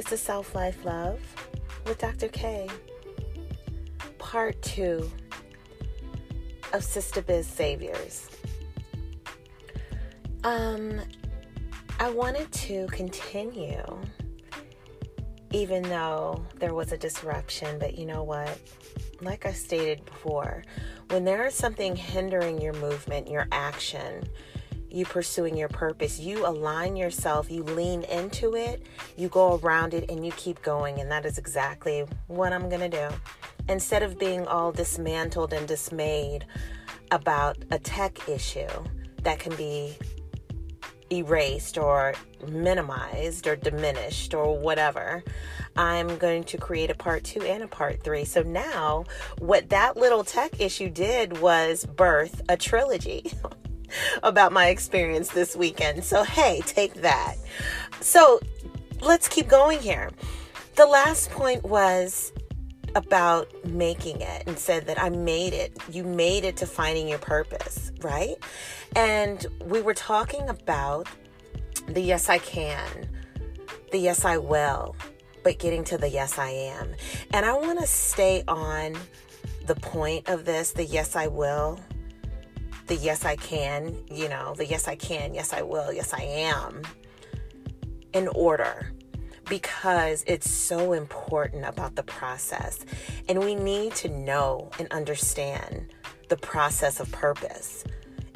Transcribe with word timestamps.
This 0.00 0.12
is 0.12 0.20
Self 0.22 0.54
Life 0.54 0.82
Love 0.86 1.20
with 1.84 1.98
Dr. 1.98 2.28
K. 2.28 2.66
Part 4.16 4.62
two 4.62 5.10
of 6.72 6.82
Sister 6.82 7.20
Biz 7.20 7.46
Saviors. 7.46 8.30
Um, 10.42 11.02
I 11.98 12.08
wanted 12.08 12.50
to 12.50 12.86
continue, 12.86 13.84
even 15.50 15.82
though 15.82 16.46
there 16.56 16.72
was 16.72 16.92
a 16.92 16.96
disruption, 16.96 17.78
but 17.78 17.98
you 17.98 18.06
know 18.06 18.22
what? 18.22 18.58
Like 19.20 19.44
I 19.44 19.52
stated 19.52 20.02
before, 20.06 20.64
when 21.10 21.26
there 21.26 21.44
is 21.44 21.52
something 21.52 21.94
hindering 21.94 22.58
your 22.58 22.72
movement, 22.72 23.28
your 23.28 23.46
action, 23.52 24.26
you 24.92 25.04
pursuing 25.04 25.56
your 25.56 25.68
purpose, 25.68 26.18
you 26.18 26.46
align 26.46 26.96
yourself, 26.96 27.50
you 27.50 27.62
lean 27.62 28.02
into 28.04 28.54
it, 28.54 28.86
you 29.16 29.28
go 29.28 29.58
around 29.58 29.94
it, 29.94 30.10
and 30.10 30.24
you 30.24 30.32
keep 30.32 30.60
going. 30.62 31.00
And 31.00 31.10
that 31.10 31.24
is 31.24 31.38
exactly 31.38 32.06
what 32.26 32.52
I'm 32.52 32.68
going 32.68 32.90
to 32.90 33.08
do. 33.08 33.14
Instead 33.68 34.02
of 34.02 34.18
being 34.18 34.46
all 34.46 34.72
dismantled 34.72 35.52
and 35.52 35.66
dismayed 35.66 36.44
about 37.10 37.58
a 37.70 37.78
tech 37.78 38.28
issue 38.28 38.68
that 39.22 39.38
can 39.38 39.54
be 39.56 39.96
erased 41.12 41.76
or 41.76 42.14
minimized 42.46 43.46
or 43.46 43.56
diminished 43.56 44.34
or 44.34 44.56
whatever, 44.56 45.22
I'm 45.76 46.16
going 46.18 46.44
to 46.44 46.58
create 46.58 46.90
a 46.90 46.94
part 46.94 47.24
two 47.24 47.42
and 47.42 47.62
a 47.62 47.68
part 47.68 48.02
three. 48.02 48.24
So 48.24 48.42
now, 48.42 49.04
what 49.38 49.68
that 49.70 49.96
little 49.96 50.24
tech 50.24 50.60
issue 50.60 50.88
did 50.88 51.40
was 51.40 51.84
birth 51.84 52.42
a 52.48 52.56
trilogy. 52.56 53.32
about 54.22 54.52
my 54.52 54.68
experience 54.68 55.28
this 55.28 55.56
weekend. 55.56 56.04
So, 56.04 56.22
hey, 56.24 56.62
take 56.66 56.94
that. 56.94 57.36
So, 58.00 58.40
let's 59.00 59.28
keep 59.28 59.48
going 59.48 59.80
here. 59.80 60.10
The 60.76 60.86
last 60.86 61.30
point 61.30 61.62
was 61.64 62.32
about 62.94 63.48
making 63.64 64.20
it 64.20 64.44
and 64.46 64.58
said 64.58 64.86
that 64.86 65.00
I 65.00 65.10
made 65.10 65.52
it. 65.52 65.76
You 65.90 66.04
made 66.04 66.44
it 66.44 66.56
to 66.58 66.66
finding 66.66 67.08
your 67.08 67.18
purpose, 67.18 67.92
right? 68.00 68.36
And 68.96 69.46
we 69.64 69.80
were 69.80 69.94
talking 69.94 70.48
about 70.48 71.06
the 71.86 72.00
yes, 72.00 72.28
I 72.28 72.38
can, 72.38 73.08
the 73.92 73.98
yes, 73.98 74.24
I 74.24 74.38
will, 74.38 74.96
but 75.42 75.58
getting 75.58 75.84
to 75.84 75.98
the 75.98 76.08
yes, 76.08 76.38
I 76.38 76.50
am. 76.50 76.94
And 77.32 77.46
I 77.46 77.52
want 77.52 77.80
to 77.80 77.86
stay 77.86 78.42
on 78.48 78.96
the 79.66 79.74
point 79.76 80.28
of 80.28 80.44
this 80.44 80.72
the 80.72 80.84
yes, 80.84 81.16
I 81.16 81.28
will 81.28 81.78
the 82.90 82.96
yes, 82.96 83.24
I 83.24 83.36
can, 83.36 83.94
you 84.10 84.28
know, 84.28 84.52
the 84.56 84.66
yes, 84.66 84.88
I 84.88 84.96
can, 84.96 85.32
yes, 85.32 85.52
I 85.52 85.62
will, 85.62 85.92
yes, 85.92 86.12
I 86.12 86.22
am 86.22 86.82
in 88.12 88.26
order 88.34 88.92
because 89.48 90.24
it's 90.26 90.50
so 90.50 90.92
important 90.92 91.64
about 91.64 91.94
the 91.94 92.02
process. 92.02 92.80
And 93.28 93.38
we 93.38 93.54
need 93.54 93.94
to 93.96 94.08
know 94.08 94.70
and 94.80 94.92
understand 94.92 95.94
the 96.28 96.36
process 96.36 96.98
of 96.98 97.12
purpose. 97.12 97.84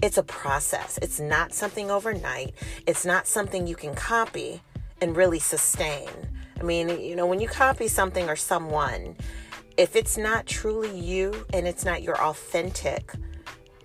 It's 0.05 0.19
a 0.19 0.23
process, 0.23 1.01
it's 1.03 1.19
not 1.19 1.53
something 1.53 1.91
overnight, 1.91 2.55
it's 2.87 3.05
not 3.05 3.27
something 3.27 3.67
you 3.67 3.75
can 3.75 3.97
copy 3.97 4.63
and 5.01 5.17
really 5.17 5.41
sustain. 5.41 6.09
I 6.61 6.63
mean, 6.63 6.91
you 7.01 7.17
know, 7.17 7.27
when 7.27 7.41
you 7.41 7.49
copy 7.49 7.89
something 7.89 8.29
or 8.29 8.37
someone, 8.37 9.17
if 9.77 9.97
it's 9.97 10.17
not 10.17 10.47
truly 10.47 10.97
you 10.97 11.45
and 11.53 11.67
it's 11.67 11.85
not 11.85 12.05
your 12.05 12.23
authentic, 12.23 13.15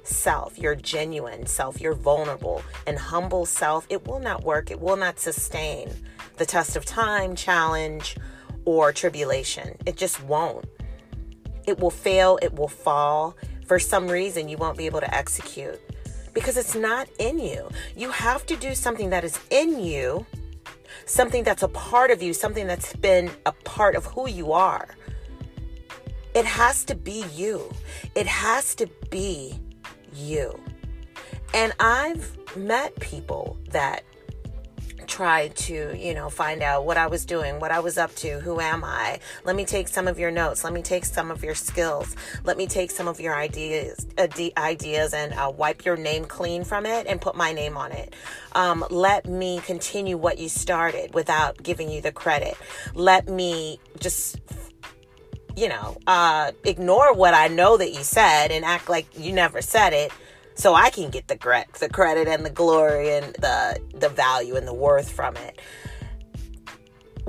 self, 0.09 0.57
your 0.57 0.75
genuine 0.75 1.45
self, 1.45 1.79
your 1.79 1.93
vulnerable 1.93 2.61
and 2.87 2.97
humble 2.97 3.45
self, 3.45 3.85
it 3.89 4.07
will 4.07 4.19
not 4.19 4.43
work. 4.43 4.71
It 4.71 4.79
will 4.79 4.97
not 4.97 5.19
sustain 5.19 5.89
the 6.37 6.45
test 6.45 6.75
of 6.75 6.85
time, 6.85 7.35
challenge, 7.35 8.17
or 8.65 8.91
tribulation. 8.91 9.75
It 9.85 9.97
just 9.97 10.21
won't. 10.23 10.65
It 11.67 11.79
will 11.79 11.91
fail, 11.91 12.39
it 12.41 12.53
will 12.55 12.67
fall. 12.67 13.37
For 13.65 13.77
some 13.77 14.07
reason, 14.07 14.49
you 14.49 14.57
won't 14.57 14.77
be 14.77 14.87
able 14.87 15.01
to 15.01 15.15
execute 15.15 15.79
because 16.33 16.57
it's 16.57 16.75
not 16.75 17.07
in 17.19 17.37
you. 17.39 17.69
You 17.95 18.09
have 18.11 18.45
to 18.47 18.55
do 18.55 18.73
something 18.73 19.09
that 19.11 19.23
is 19.23 19.39
in 19.51 19.79
you, 19.79 20.25
something 21.05 21.43
that's 21.43 21.63
a 21.63 21.67
part 21.67 22.11
of 22.11 22.21
you, 22.21 22.33
something 22.33 22.65
that's 22.65 22.95
been 22.95 23.29
a 23.45 23.51
part 23.51 23.95
of 23.95 24.05
who 24.05 24.27
you 24.27 24.51
are. 24.51 24.95
It 26.33 26.45
has 26.45 26.83
to 26.85 26.95
be 26.95 27.25
you. 27.33 27.71
It 28.15 28.27
has 28.27 28.75
to 28.75 28.87
be 29.09 29.59
you. 30.13 30.59
And 31.53 31.73
I've 31.79 32.37
met 32.55 32.99
people 32.99 33.57
that 33.71 34.03
tried 35.09 35.55
to, 35.55 35.97
you 35.97 36.13
know, 36.13 36.29
find 36.29 36.61
out 36.61 36.85
what 36.85 36.95
I 36.95 37.07
was 37.07 37.25
doing, 37.25 37.59
what 37.59 37.71
I 37.71 37.79
was 37.79 37.97
up 37.97 38.13
to, 38.17 38.39
who 38.39 38.59
am 38.61 38.83
I? 38.83 39.19
Let 39.43 39.55
me 39.55 39.65
take 39.65 39.87
some 39.87 40.07
of 40.07 40.19
your 40.19 40.31
notes. 40.31 40.63
Let 40.63 40.71
me 40.71 40.83
take 40.83 41.03
some 41.03 41.31
of 41.31 41.43
your 41.43 41.55
skills. 41.55 42.15
Let 42.43 42.57
me 42.57 42.67
take 42.67 42.91
some 42.91 43.07
of 43.07 43.19
your 43.19 43.35
ideas, 43.35 44.05
uh, 44.17 44.27
ideas, 44.57 45.13
and 45.13 45.33
uh, 45.33 45.51
wipe 45.55 45.83
your 45.83 45.97
name 45.97 46.25
clean 46.25 46.63
from 46.63 46.85
it 46.85 47.07
and 47.07 47.19
put 47.19 47.35
my 47.35 47.51
name 47.51 47.75
on 47.75 47.91
it. 47.91 48.15
Um, 48.53 48.85
let 48.91 49.25
me 49.25 49.59
continue 49.65 50.15
what 50.15 50.37
you 50.37 50.47
started 50.47 51.13
without 51.13 51.61
giving 51.61 51.89
you 51.89 52.01
the 52.01 52.11
credit. 52.11 52.55
Let 52.93 53.27
me 53.27 53.79
just 53.99 54.37
you 55.59 55.67
know, 55.67 55.97
uh, 56.07 56.53
ignore 56.63 57.13
what 57.13 57.33
I 57.33 57.49
know 57.49 57.75
that 57.75 57.91
you 57.91 58.01
said 58.03 58.51
and 58.51 58.63
act 58.63 58.87
like 58.87 59.07
you 59.17 59.33
never 59.33 59.61
said 59.61 59.91
it 59.91 60.11
so 60.55 60.73
I 60.73 60.89
can 60.89 61.09
get 61.09 61.27
the 61.27 61.65
the 61.79 61.89
credit 61.89 62.29
and 62.29 62.45
the 62.45 62.49
glory 62.49 63.11
and 63.11 63.35
the 63.35 63.79
the 63.93 64.07
value 64.07 64.55
and 64.55 64.65
the 64.65 64.73
worth 64.73 65.11
from 65.11 65.35
it. 65.35 65.59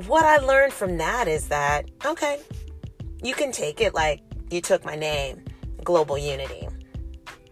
What 0.07 0.25
I 0.25 0.37
learned 0.39 0.73
from 0.73 0.99
that 0.99 1.27
is 1.27 1.49
that 1.49 1.91
okay, 2.07 2.41
you 3.21 3.35
can 3.35 3.51
take 3.51 3.81
it 3.81 3.95
like 3.95 4.21
you 4.51 4.61
took 4.61 4.85
my 4.85 4.95
name, 4.95 5.43
global 5.83 6.17
unity. 6.17 6.69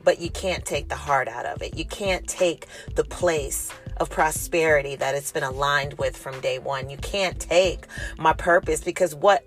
But 0.05 0.21
you 0.21 0.31
can't 0.31 0.65
take 0.65 0.89
the 0.89 0.97
heart 0.97 1.29
out 1.29 1.45
of 1.45 1.61
it. 1.61 1.77
You 1.77 1.85
can't 1.85 2.27
take 2.27 2.67
the 2.95 3.05
place 3.05 3.71
of 3.99 4.09
prosperity 4.09 4.97
that 4.97 5.15
it's 5.15 5.33
been 5.33 5.43
aligned 5.43 5.95
with 5.95 6.17
from 6.17 6.41
day 6.41 6.59
one. 6.59 6.89
You 6.89 6.97
can't 6.99 7.39
take 7.39 7.87
my 8.17 8.33
purpose 8.33 8.81
because 8.81 9.15
what 9.15 9.45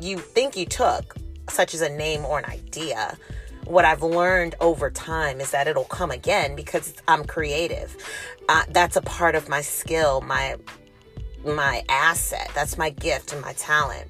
you 0.00 0.18
think 0.18 0.56
you 0.56 0.66
took, 0.66 1.16
such 1.50 1.74
as 1.74 1.80
a 1.80 1.88
name 1.88 2.24
or 2.24 2.38
an 2.38 2.44
idea, 2.46 3.16
what 3.64 3.84
I've 3.84 4.02
learned 4.02 4.54
over 4.60 4.90
time 4.90 5.40
is 5.40 5.50
that 5.50 5.68
it'll 5.68 5.84
come 5.84 6.10
again 6.10 6.56
because 6.56 6.94
I'm 7.06 7.24
creative. 7.24 7.96
Uh, 8.48 8.64
that's 8.70 8.96
a 8.96 9.02
part 9.02 9.34
of 9.34 9.48
my 9.48 9.60
skill, 9.60 10.20
my 10.20 10.56
my 11.44 11.84
asset. 11.88 12.50
That's 12.54 12.76
my 12.76 12.90
gift 12.90 13.32
and 13.32 13.40
my 13.42 13.52
talent. 13.54 14.08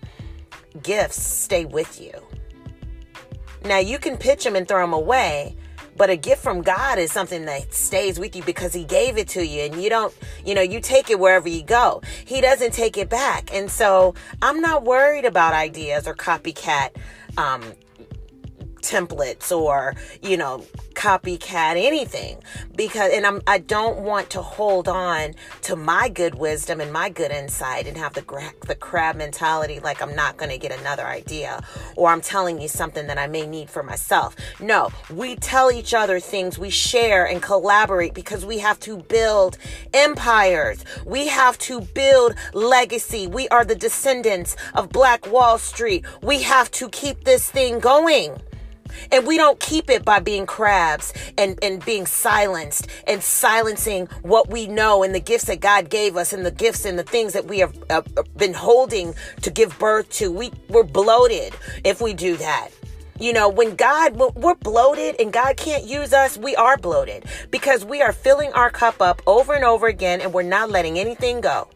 Gifts 0.83 1.21
stay 1.21 1.65
with 1.65 2.01
you. 2.01 2.13
Now 3.65 3.79
you 3.79 3.99
can 3.99 4.17
pitch 4.17 4.45
them 4.45 4.57
and 4.57 4.67
throw 4.67 4.81
them 4.81 4.93
away, 4.93 5.57
but 5.99 6.09
a 6.09 6.17
gift 6.17 6.43
from 6.43 6.63
God 6.63 6.99
is 6.99 7.13
something 7.13 7.45
that 7.47 7.75
stays 7.75 8.19
with 8.19 8.35
you 8.37 8.43
because 8.45 8.73
He 8.73 8.85
gave 8.85 9.19
it 9.19 9.29
to 9.31 9.45
you 9.45 9.63
and 9.63 9.83
you 9.83 9.91
don't, 9.91 10.15
you 10.47 10.55
know, 10.55 10.63
you 10.63 10.81
take 10.81 11.11
it 11.11 11.19
wherever 11.19 11.49
you 11.49 11.65
go. 11.65 12.01
He 12.25 12.41
doesn't 12.41 12.73
take 12.73 12.97
it 12.97 13.11
back. 13.11 13.53
And 13.53 13.71
so 13.71 14.15
I'm 14.41 14.61
not 14.61 14.85
worried 14.85 15.25
about 15.25 15.53
ideas 15.53 16.07
or 16.07 16.15
copycat 16.15 16.91
um, 17.37 17.63
templates 18.83 19.57
or 19.57 19.95
you 20.23 20.37
know 20.37 20.65
copycat 20.95 21.77
anything 21.77 22.39
because 22.75 23.13
and 23.13 23.25
I'm 23.25 23.41
I 23.47 23.59
don't 23.59 24.01
want 24.01 24.31
to 24.31 24.43
hold 24.43 24.89
on 24.89 25.35
to 25.63 25.77
my 25.77 26.09
good 26.09 26.35
wisdom 26.35 26.81
and 26.81 26.93
my 26.93 27.09
good 27.09 27.31
insight 27.31 27.87
and 27.87 27.97
have 27.97 28.15
the 28.15 28.25
the 28.67 28.75
crab 28.75 29.17
mentality 29.17 29.81
like 29.81 30.03
I'm 30.03 30.15
not 30.15 30.37
going 30.37 30.51
to 30.51 30.59
get 30.59 30.79
another 30.79 31.07
idea 31.07 31.63
or 31.97 32.11
I'm 32.11 32.21
telling 32.21 32.61
you 32.61 32.69
something 32.69 33.07
that 33.07 33.19
I 33.19 33.27
may 33.27 33.47
need 33.47 33.71
for 33.71 33.83
myself. 33.83 34.35
No, 34.61 34.91
we 35.13 35.37
tell 35.37 35.71
each 35.71 35.95
other 35.95 36.21
things, 36.21 36.59
we 36.59 36.71
share 36.71 37.27
and 37.27 37.43
collaborate 37.43 38.15
because 38.15 38.45
we 38.45 38.59
have 38.59 38.81
to 38.81 38.99
build 38.99 39.59
empires. 39.95 40.85
We 41.05 41.29
have 41.29 41.59
to 41.59 41.81
build 41.81 42.35
legacy. 42.53 43.27
We 43.27 43.49
are 43.49 43.65
the 43.65 43.75
descendants 43.75 44.57
of 44.75 44.91
Black 44.91 45.27
Wall 45.31 45.59
Street. 45.59 46.05
We 46.23 46.43
have 46.43 46.71
to 46.73 46.89
keep 46.89 47.25
this 47.25 47.51
thing 47.51 47.79
going. 47.79 48.41
And 49.13 49.27
we 49.27 49.37
don't 49.37 49.59
keep 49.61 49.91
it 49.91 50.05
by 50.05 50.21
being 50.21 50.47
crabs 50.47 51.13
and, 51.37 51.59
and 51.63 51.85
being 51.85 52.07
silenced 52.07 52.89
and 53.07 53.23
silencing 53.23 54.07
what 54.23 54.51
we 54.51 54.67
know 54.67 55.03
and 55.03 55.15
the 55.15 55.21
gifts 55.21 55.45
that 55.45 55.61
God 55.61 55.91
gave 55.91 56.17
us 56.17 56.33
and 56.33 56.45
the 56.45 56.51
gifts 56.51 56.85
and 56.85 56.99
the 56.99 57.05
things 57.05 57.33
that 57.33 57.47
we 57.47 57.59
have 57.61 57.77
uh, 57.91 58.03
been 58.37 58.55
holding 58.55 59.15
to 59.43 59.51
give 59.51 59.79
birth 59.79 60.09
to. 60.11 60.31
We, 60.31 60.53
we're 60.69 60.85
bloated 60.85 61.55
if 61.85 62.01
we 62.01 62.15
do 62.15 62.37
that. 62.37 62.71
You 63.21 63.33
know, 63.33 63.49
when 63.49 63.75
God, 63.75 64.15
we're 64.17 64.55
bloated 64.55 65.17
and 65.21 65.33
God 65.33 65.57
can't 65.57 65.85
use 65.85 66.13
us, 66.13 66.39
we 66.39 66.55
are 66.55 66.77
bloated 66.77 67.25
because 67.51 67.85
we 67.85 68.01
are 68.01 68.13
filling 68.13 68.53
our 68.53 68.71
cup 68.71 69.03
up 69.03 69.23
over 69.27 69.55
and 69.55 69.65
over 69.65 69.89
again 69.89 70.21
and 70.21 70.33
we're 70.33 70.43
not 70.43 70.71
letting 70.71 71.01
anything 71.01 71.41
go. 71.41 71.69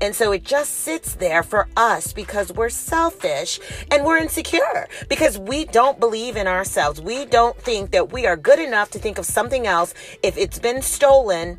And 0.00 0.14
so 0.14 0.32
it 0.32 0.44
just 0.44 0.80
sits 0.80 1.14
there 1.14 1.42
for 1.42 1.68
us 1.76 2.12
because 2.12 2.52
we're 2.52 2.68
selfish 2.68 3.60
and 3.90 4.04
we're 4.04 4.18
insecure 4.18 4.88
because 5.08 5.38
we 5.38 5.64
don't 5.66 5.98
believe 6.00 6.36
in 6.36 6.46
ourselves. 6.46 7.00
We 7.00 7.26
don't 7.26 7.56
think 7.56 7.90
that 7.92 8.12
we 8.12 8.26
are 8.26 8.36
good 8.36 8.58
enough 8.58 8.90
to 8.92 8.98
think 8.98 9.18
of 9.18 9.26
something 9.26 9.66
else 9.66 9.94
if 10.22 10.36
it's 10.36 10.58
been 10.58 10.82
stolen 10.82 11.58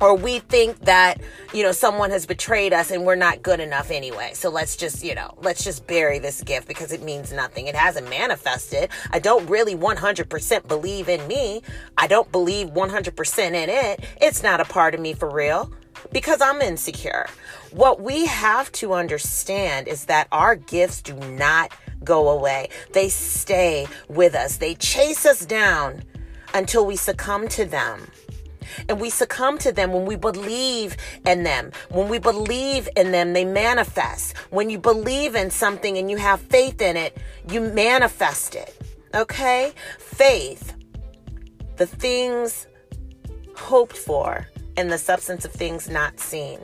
or 0.00 0.14
we 0.14 0.38
think 0.38 0.78
that 0.80 1.20
you 1.52 1.62
know 1.62 1.72
someone 1.72 2.10
has 2.10 2.26
betrayed 2.26 2.72
us 2.72 2.90
and 2.90 3.04
we're 3.04 3.16
not 3.16 3.42
good 3.42 3.60
enough 3.60 3.90
anyway. 3.90 4.30
So 4.34 4.50
let's 4.50 4.76
just 4.76 5.04
you 5.04 5.14
know 5.14 5.34
let's 5.42 5.64
just 5.64 5.86
bury 5.86 6.18
this 6.18 6.42
gift 6.42 6.68
because 6.68 6.92
it 6.92 7.02
means 7.02 7.32
nothing. 7.32 7.66
It 7.66 7.74
hasn't 7.74 8.08
manifested. 8.08 8.90
I 9.10 9.18
don't 9.18 9.48
really 9.48 9.74
100% 9.74 10.68
believe 10.68 11.08
in 11.08 11.26
me. 11.26 11.62
I 11.96 12.06
don't 12.06 12.30
believe 12.30 12.68
100% 12.68 13.48
in 13.48 13.68
it. 13.68 14.04
It's 14.20 14.42
not 14.42 14.60
a 14.60 14.64
part 14.64 14.94
of 14.94 15.00
me 15.00 15.14
for 15.14 15.30
real 15.30 15.72
because 16.12 16.40
i'm 16.40 16.60
insecure 16.60 17.26
what 17.72 18.00
we 18.00 18.26
have 18.26 18.70
to 18.72 18.92
understand 18.92 19.88
is 19.88 20.06
that 20.06 20.26
our 20.32 20.56
gifts 20.56 21.02
do 21.02 21.14
not 21.14 21.72
go 22.04 22.28
away 22.28 22.68
they 22.92 23.08
stay 23.08 23.86
with 24.08 24.34
us 24.34 24.56
they 24.56 24.74
chase 24.74 25.26
us 25.26 25.44
down 25.44 26.02
until 26.54 26.86
we 26.86 26.96
succumb 26.96 27.48
to 27.48 27.64
them 27.64 28.00
and 28.88 29.00
we 29.00 29.10
succumb 29.10 29.58
to 29.58 29.72
them 29.72 29.92
when 29.92 30.04
we 30.04 30.16
believe 30.16 30.96
in 31.26 31.42
them. 31.42 31.72
When 31.90 32.08
we 32.08 32.18
believe 32.18 32.88
in 32.96 33.12
them, 33.12 33.32
they 33.32 33.44
manifest. 33.44 34.36
When 34.50 34.70
you 34.70 34.78
believe 34.78 35.34
in 35.34 35.50
something 35.50 35.96
and 35.96 36.10
you 36.10 36.16
have 36.16 36.40
faith 36.40 36.80
in 36.80 36.96
it, 36.96 37.16
you 37.50 37.60
manifest 37.60 38.54
it. 38.54 38.76
Okay? 39.14 39.72
Faith, 39.98 40.74
the 41.76 41.86
things 41.86 42.66
hoped 43.56 43.96
for 43.96 44.46
and 44.78 44.92
the 44.92 44.96
substance 44.96 45.44
of 45.44 45.50
things 45.50 45.90
not 45.90 46.20
seen. 46.20 46.60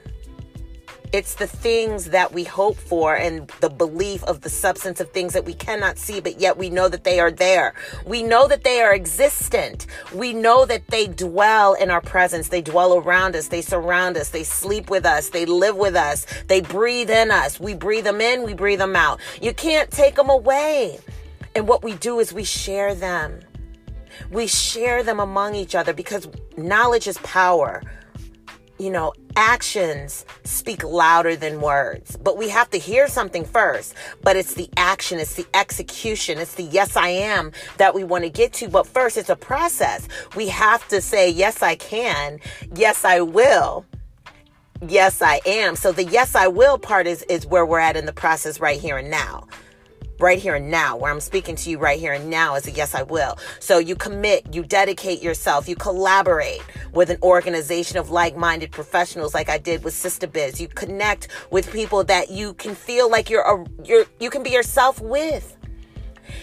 It's 1.12 1.34
the 1.34 1.48
things 1.48 2.06
that 2.06 2.32
we 2.32 2.44
hope 2.44 2.76
for 2.76 3.16
and 3.16 3.48
the 3.60 3.68
belief 3.68 4.22
of 4.24 4.40
the 4.42 4.48
substance 4.48 5.00
of 5.00 5.10
things 5.10 5.32
that 5.32 5.44
we 5.44 5.54
cannot 5.54 5.98
see, 5.98 6.20
but 6.20 6.40
yet 6.40 6.56
we 6.56 6.70
know 6.70 6.88
that 6.88 7.02
they 7.02 7.18
are 7.18 7.32
there. 7.32 7.74
We 8.06 8.22
know 8.22 8.46
that 8.46 8.62
they 8.62 8.82
are 8.82 8.94
existent. 8.94 9.86
We 10.12 10.32
know 10.32 10.64
that 10.64 10.86
they 10.88 11.08
dwell 11.08 11.74
in 11.74 11.90
our 11.90 12.00
presence. 12.00 12.48
They 12.48 12.62
dwell 12.62 12.96
around 12.98 13.34
us. 13.34 13.48
They 13.48 13.62
surround 13.62 14.16
us. 14.16 14.30
They 14.30 14.44
sleep 14.44 14.90
with 14.90 15.04
us. 15.04 15.30
They 15.30 15.44
live 15.44 15.76
with 15.76 15.96
us. 15.96 16.24
They 16.46 16.60
breathe 16.60 17.10
in 17.10 17.32
us. 17.32 17.58
We 17.58 17.74
breathe 17.74 18.04
them 18.04 18.20
in. 18.20 18.44
We 18.44 18.54
breathe 18.54 18.78
them 18.78 18.94
out. 18.94 19.20
You 19.42 19.54
can't 19.54 19.90
take 19.90 20.14
them 20.14 20.30
away. 20.30 21.00
And 21.56 21.66
what 21.66 21.82
we 21.82 21.94
do 21.94 22.20
is 22.20 22.32
we 22.32 22.44
share 22.44 22.94
them. 22.94 23.40
We 24.30 24.46
share 24.46 25.02
them 25.02 25.20
among 25.20 25.54
each 25.54 25.74
other 25.74 25.92
because 25.92 26.28
knowledge 26.56 27.06
is 27.06 27.18
power 27.18 27.82
you 28.78 28.90
know, 28.90 29.12
actions 29.36 30.24
speak 30.44 30.82
louder 30.82 31.36
than 31.36 31.60
words. 31.60 32.16
But 32.16 32.36
we 32.36 32.48
have 32.48 32.70
to 32.70 32.78
hear 32.78 33.08
something 33.08 33.44
first. 33.44 33.94
But 34.22 34.36
it's 34.36 34.54
the 34.54 34.68
action, 34.76 35.18
it's 35.18 35.34
the 35.34 35.46
execution, 35.54 36.38
it's 36.38 36.54
the 36.54 36.64
yes, 36.64 36.96
I 36.96 37.08
am 37.08 37.52
that 37.76 37.94
we 37.94 38.04
want 38.04 38.24
to 38.24 38.30
get 38.30 38.52
to. 38.54 38.68
But 38.68 38.86
first, 38.86 39.16
it's 39.16 39.30
a 39.30 39.36
process. 39.36 40.08
We 40.36 40.48
have 40.48 40.86
to 40.88 41.00
say, 41.00 41.30
yes, 41.30 41.62
I 41.62 41.76
can, 41.76 42.40
yes, 42.74 43.04
I 43.04 43.20
will. 43.20 43.86
Yes, 44.86 45.22
I 45.22 45.40
am. 45.46 45.76
So 45.76 45.92
the 45.92 46.04
yes, 46.04 46.34
I 46.34 46.48
will 46.48 46.78
part 46.78 47.06
is, 47.06 47.22
is 47.22 47.46
where 47.46 47.64
we're 47.64 47.78
at 47.78 47.96
in 47.96 48.06
the 48.06 48.12
process 48.12 48.60
right 48.60 48.78
here 48.78 48.98
and 48.98 49.10
now 49.10 49.46
right 50.18 50.38
here 50.38 50.54
and 50.54 50.70
now, 50.70 50.96
where 50.96 51.10
I'm 51.12 51.20
speaking 51.20 51.56
to 51.56 51.70
you 51.70 51.78
right 51.78 51.98
here 51.98 52.12
and 52.12 52.30
now 52.30 52.54
is 52.54 52.66
a 52.66 52.70
yes, 52.70 52.94
I 52.94 53.02
will. 53.02 53.38
So 53.60 53.78
you 53.78 53.96
commit, 53.96 54.54
you 54.54 54.62
dedicate 54.62 55.22
yourself, 55.22 55.68
you 55.68 55.76
collaborate 55.76 56.62
with 56.92 57.10
an 57.10 57.18
organization 57.22 57.98
of 57.98 58.10
like 58.10 58.36
minded 58.36 58.70
professionals 58.70 59.34
like 59.34 59.48
I 59.48 59.58
did 59.58 59.84
with 59.84 59.94
Sister 59.94 60.26
Biz. 60.26 60.60
You 60.60 60.68
connect 60.68 61.28
with 61.50 61.70
people 61.72 62.04
that 62.04 62.30
you 62.30 62.54
can 62.54 62.74
feel 62.74 63.10
like 63.10 63.30
you're, 63.30 63.42
a, 63.42 63.64
you're 63.84 64.04
you 64.20 64.30
can 64.30 64.42
be 64.42 64.50
yourself 64.50 65.00
with. 65.00 65.53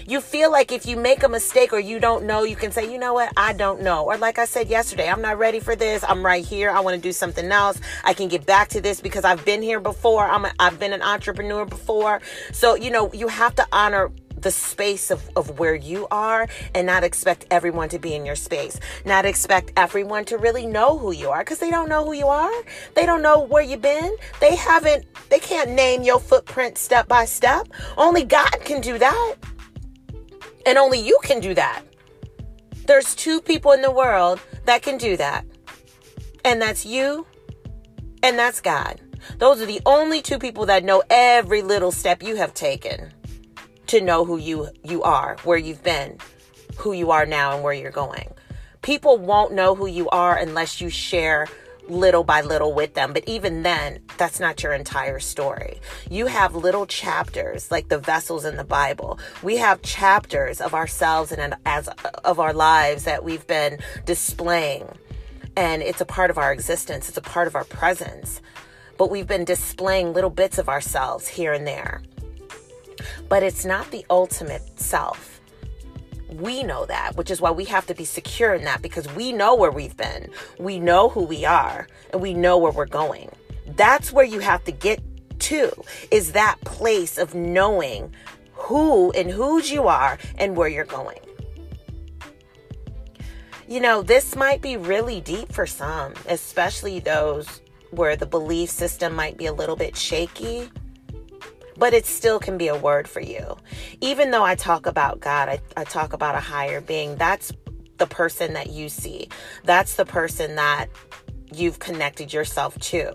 You 0.08 0.22
feel 0.22 0.52
like 0.52 0.72
if 0.72 0.86
you 0.86 0.98
make 0.98 1.24
a 1.24 1.30
mistake 1.30 1.74
or 1.74 1.80
you 1.80 2.00
don't 2.00 2.26
know, 2.26 2.44
you 2.44 2.56
can 2.56 2.72
say, 2.72 2.92
you 2.92 2.98
know 2.98 3.14
what, 3.14 3.32
I 3.38 3.54
don't 3.54 3.82
know. 3.82 4.06
Or 4.06 4.18
like 4.18 4.40
I 4.40 4.46
said 4.46 4.70
yesterday, 4.70 5.10
I'm 5.10 5.22
not 5.22 5.38
ready 5.38 5.60
for 5.60 5.76
this. 5.76 6.04
I'm 6.08 6.26
right 6.26 6.46
here. 6.46 6.70
I 6.70 6.80
want 6.80 6.96
to 6.96 7.02
do 7.02 7.12
something 7.12 7.52
else. 7.52 7.80
I 8.04 8.14
can 8.14 8.28
get 8.28 8.46
back 8.46 8.70
to 8.70 8.82
this 8.82 9.02
because 9.02 9.24
I've 9.24 9.44
been 9.46 9.62
here 9.62 9.80
before. 9.80 10.26
I'm 10.26 10.46
a, 10.46 10.52
I've 10.60 10.80
been 10.80 10.94
an 10.94 11.02
entrepreneur 11.02 11.66
before. 11.66 12.22
So, 12.52 12.76
you 12.76 12.92
know, 12.92 13.12
you 13.14 13.28
have 13.28 13.56
to 13.56 13.68
honor 13.72 14.12
the 14.42 14.52
space 14.52 15.12
of, 15.12 15.30
of 15.36 15.60
where 15.60 15.76
you 15.76 16.08
are 16.12 16.48
and 16.74 16.88
not 16.88 17.04
expect 17.04 17.46
everyone 17.52 17.90
to 17.90 18.00
be 18.00 18.14
in 18.14 18.26
your 18.26 18.36
space. 18.36 18.80
Not 19.06 19.26
expect 19.26 19.72
everyone 19.78 20.26
to 20.26 20.38
really 20.38 20.66
know 20.66 20.98
who 20.98 21.12
you 21.12 21.30
are 21.30 21.40
because 21.40 21.60
they 21.60 21.70
don't 21.70 21.90
know 21.90 22.06
who 22.06 22.14
you 22.14 22.28
are. 22.28 22.52
They 22.96 23.06
don't 23.06 23.22
know 23.22 23.42
where 23.42 23.62
you've 23.62 23.82
been. 23.82 24.16
They 24.40 24.56
haven't, 24.56 25.06
they 25.30 25.40
can't 25.40 25.72
name 25.72 26.04
your 26.04 26.20
footprint 26.20 26.78
step 26.78 27.08
by 27.08 27.26
step. 27.26 27.68
Only 27.98 28.24
God 28.24 28.52
can 28.62 28.82
do 28.82 28.98
that. 28.98 29.36
And 30.66 30.78
only 30.78 31.00
you 31.00 31.20
can 31.24 31.40
do 31.40 31.54
that. 31.54 31.84
There's 32.86 33.16
two 33.16 33.42
people 33.42 33.72
in 33.72 33.82
the 33.82 33.92
world 33.92 34.40
that 34.66 34.82
can 34.82 34.98
do 34.98 35.18
that. 35.18 35.46
And 36.44 36.62
that's 36.62 36.86
you 36.86 37.26
and 38.24 38.38
that's 38.38 38.62
God. 38.62 39.00
Those 39.38 39.62
are 39.62 39.66
the 39.66 39.82
only 39.86 40.22
two 40.22 40.40
people 40.40 40.66
that 40.66 40.84
know 40.84 41.04
every 41.10 41.62
little 41.62 41.92
step 41.92 42.24
you 42.24 42.36
have 42.36 42.54
taken 42.54 43.12
to 43.88 44.02
know 44.02 44.26
who 44.26 44.38
you 44.38 44.70
you 44.84 45.04
are, 45.04 45.38
where 45.44 45.58
you've 45.58 45.84
been, 45.84 46.18
who 46.78 46.94
you 46.94 47.12
are 47.12 47.26
now 47.26 47.54
and 47.54 47.64
where 47.64 47.74
you're 47.74 47.92
going. 47.92 48.34
People 48.82 49.18
won't 49.18 49.54
know 49.54 49.76
who 49.76 49.86
you 49.86 50.10
are 50.10 50.38
unless 50.38 50.82
you 50.82 50.90
share 50.90 51.48
little 51.92 52.24
by 52.24 52.42
little 52.42 52.74
with 52.74 52.94
them. 52.94 53.14
But 53.14 53.24
even 53.28 53.64
then, 53.64 54.00
that's 54.18 54.40
not 54.40 54.64
your 54.64 54.74
entire 54.74 55.20
story. 55.20 55.80
You 56.10 56.28
have 56.28 56.56
little 56.56 56.86
chapters 56.86 57.70
like 57.70 57.90
the 57.90 58.00
vessels 58.00 58.46
in 58.46 58.58
the 58.58 58.64
Bible. 58.64 59.20
We 59.44 59.58
have 59.58 59.82
chapters 59.82 60.62
of 60.62 60.74
ourselves 60.74 61.32
and 61.32 61.56
as 61.66 61.90
of 62.24 62.40
our 62.40 62.54
lives 62.54 63.04
that 63.04 63.24
we've 63.24 63.46
been 63.48 63.80
displaying. 64.06 64.88
And 65.56 65.82
it's 65.82 66.02
a 66.02 66.06
part 66.06 66.30
of 66.30 66.38
our 66.38 66.52
existence. 66.52 67.10
It's 67.10 67.18
a 67.18 67.22
part 67.22 67.48
of 67.48 67.56
our 67.56 67.66
presence. 67.66 68.42
But 68.98 69.10
we've 69.10 69.28
been 69.28 69.46
displaying 69.46 70.14
little 70.14 70.30
bits 70.30 70.58
of 70.58 70.70
ourselves 70.70 71.28
here 71.28 71.54
and 71.54 71.68
there. 71.68 72.02
But 73.30 73.44
it's 73.44 73.66
not 73.66 73.92
the 73.92 74.06
ultimate 74.10 74.80
self 74.80 75.31
we 76.34 76.64
know 76.64 76.86
that, 76.86 77.16
which 77.16 77.30
is 77.30 77.42
why 77.42 77.52
we 77.52 77.66
have 77.66 77.86
to 77.88 77.94
be 77.94 78.06
secure 78.06 78.54
in 78.54 78.64
that 78.64 78.82
because 78.82 79.08
we 79.14 79.32
know 79.32 79.56
where 79.56 79.72
we've 79.72 79.98
been. 79.98 80.30
We 80.60 80.80
know 80.80 81.10
who 81.10 81.24
we 81.24 81.46
are 81.46 81.88
and 82.12 82.22
we 82.22 82.34
know 82.34 82.58
where 82.58 82.72
we're 82.72 82.86
going. 82.86 83.30
That's 83.76 84.12
where 84.12 84.26
you 84.26 84.40
have 84.40 84.64
to 84.66 84.72
get 84.72 85.02
to 85.40 85.72
is 86.12 86.34
that 86.34 86.58
place 86.62 87.18
of 87.18 87.36
knowing 87.36 88.14
who 88.54 89.12
and 89.12 89.30
whose 89.30 89.72
you 89.72 89.88
are 89.88 90.18
and 90.38 90.56
where 90.56 90.70
you're 90.70 90.86
going. 90.86 91.20
You 93.68 93.80
know, 93.80 94.02
this 94.02 94.36
might 94.36 94.62
be 94.62 94.78
really 94.78 95.22
deep 95.22 95.52
for 95.52 95.66
some, 95.66 96.14
especially 96.28 97.00
those 97.00 97.62
where 97.92 98.16
the 98.16 98.26
belief 98.26 98.70
system 98.70 99.14
might 99.14 99.38
be 99.38 99.46
a 99.46 99.54
little 99.54 99.76
bit 99.76 99.96
shaky 99.96 100.70
but 101.78 101.94
it 101.94 102.06
still 102.06 102.40
can 102.40 102.58
be 102.58 102.68
a 102.68 102.78
word 102.78 103.08
for 103.08 103.22
you. 103.22 103.58
Even 104.02 104.32
though 104.32 104.44
I 104.44 104.56
talk 104.56 104.86
about 104.86 105.20
God, 105.20 105.50
I, 105.50 105.60
I 105.78 105.84
talk 105.84 106.14
about 106.14 106.36
a 106.36 106.40
higher 106.40 106.82
being, 106.82 107.16
that's 107.16 107.52
the 107.98 108.08
person 108.08 108.54
that 108.54 108.70
you 108.70 108.90
see. 108.90 109.30
That's 109.64 109.96
the 109.96 110.06
person 110.06 110.56
that 110.56 110.88
you've 111.54 111.80
connected 111.80 112.34
yourself 112.34 112.78
to. 112.80 113.14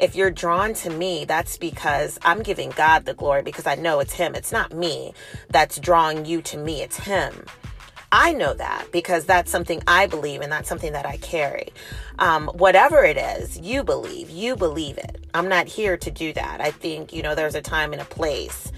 If 0.00 0.16
you're 0.16 0.30
drawn 0.30 0.74
to 0.74 0.90
me, 0.90 1.24
that's 1.24 1.56
because 1.56 2.18
I'm 2.22 2.42
giving 2.42 2.70
God 2.70 3.04
the 3.04 3.14
glory 3.14 3.42
because 3.42 3.66
I 3.66 3.74
know 3.76 4.00
it's 4.00 4.14
Him. 4.14 4.34
It's 4.34 4.52
not 4.52 4.72
me 4.72 5.12
that's 5.50 5.78
drawing 5.78 6.24
you 6.24 6.42
to 6.42 6.58
me, 6.58 6.82
it's 6.82 6.98
Him. 6.98 7.44
I 8.16 8.32
know 8.32 8.54
that 8.54 8.92
because 8.92 9.24
that's 9.24 9.50
something 9.50 9.82
I 9.88 10.06
believe 10.06 10.40
and 10.40 10.52
that's 10.52 10.68
something 10.68 10.92
that 10.92 11.04
I 11.04 11.16
carry. 11.16 11.72
Um, 12.20 12.46
whatever 12.46 13.02
it 13.02 13.16
is 13.16 13.58
you 13.58 13.82
believe, 13.82 14.30
you 14.30 14.54
believe 14.54 14.98
it. 14.98 15.26
I'm 15.34 15.48
not 15.48 15.66
here 15.66 15.96
to 15.96 16.10
do 16.12 16.32
that. 16.34 16.60
I 16.60 16.70
think, 16.70 17.12
you 17.12 17.22
know, 17.22 17.34
there's 17.34 17.56
a 17.56 17.60
time 17.60 17.92
and 17.92 18.00
a 18.00 18.04
place. 18.04 18.70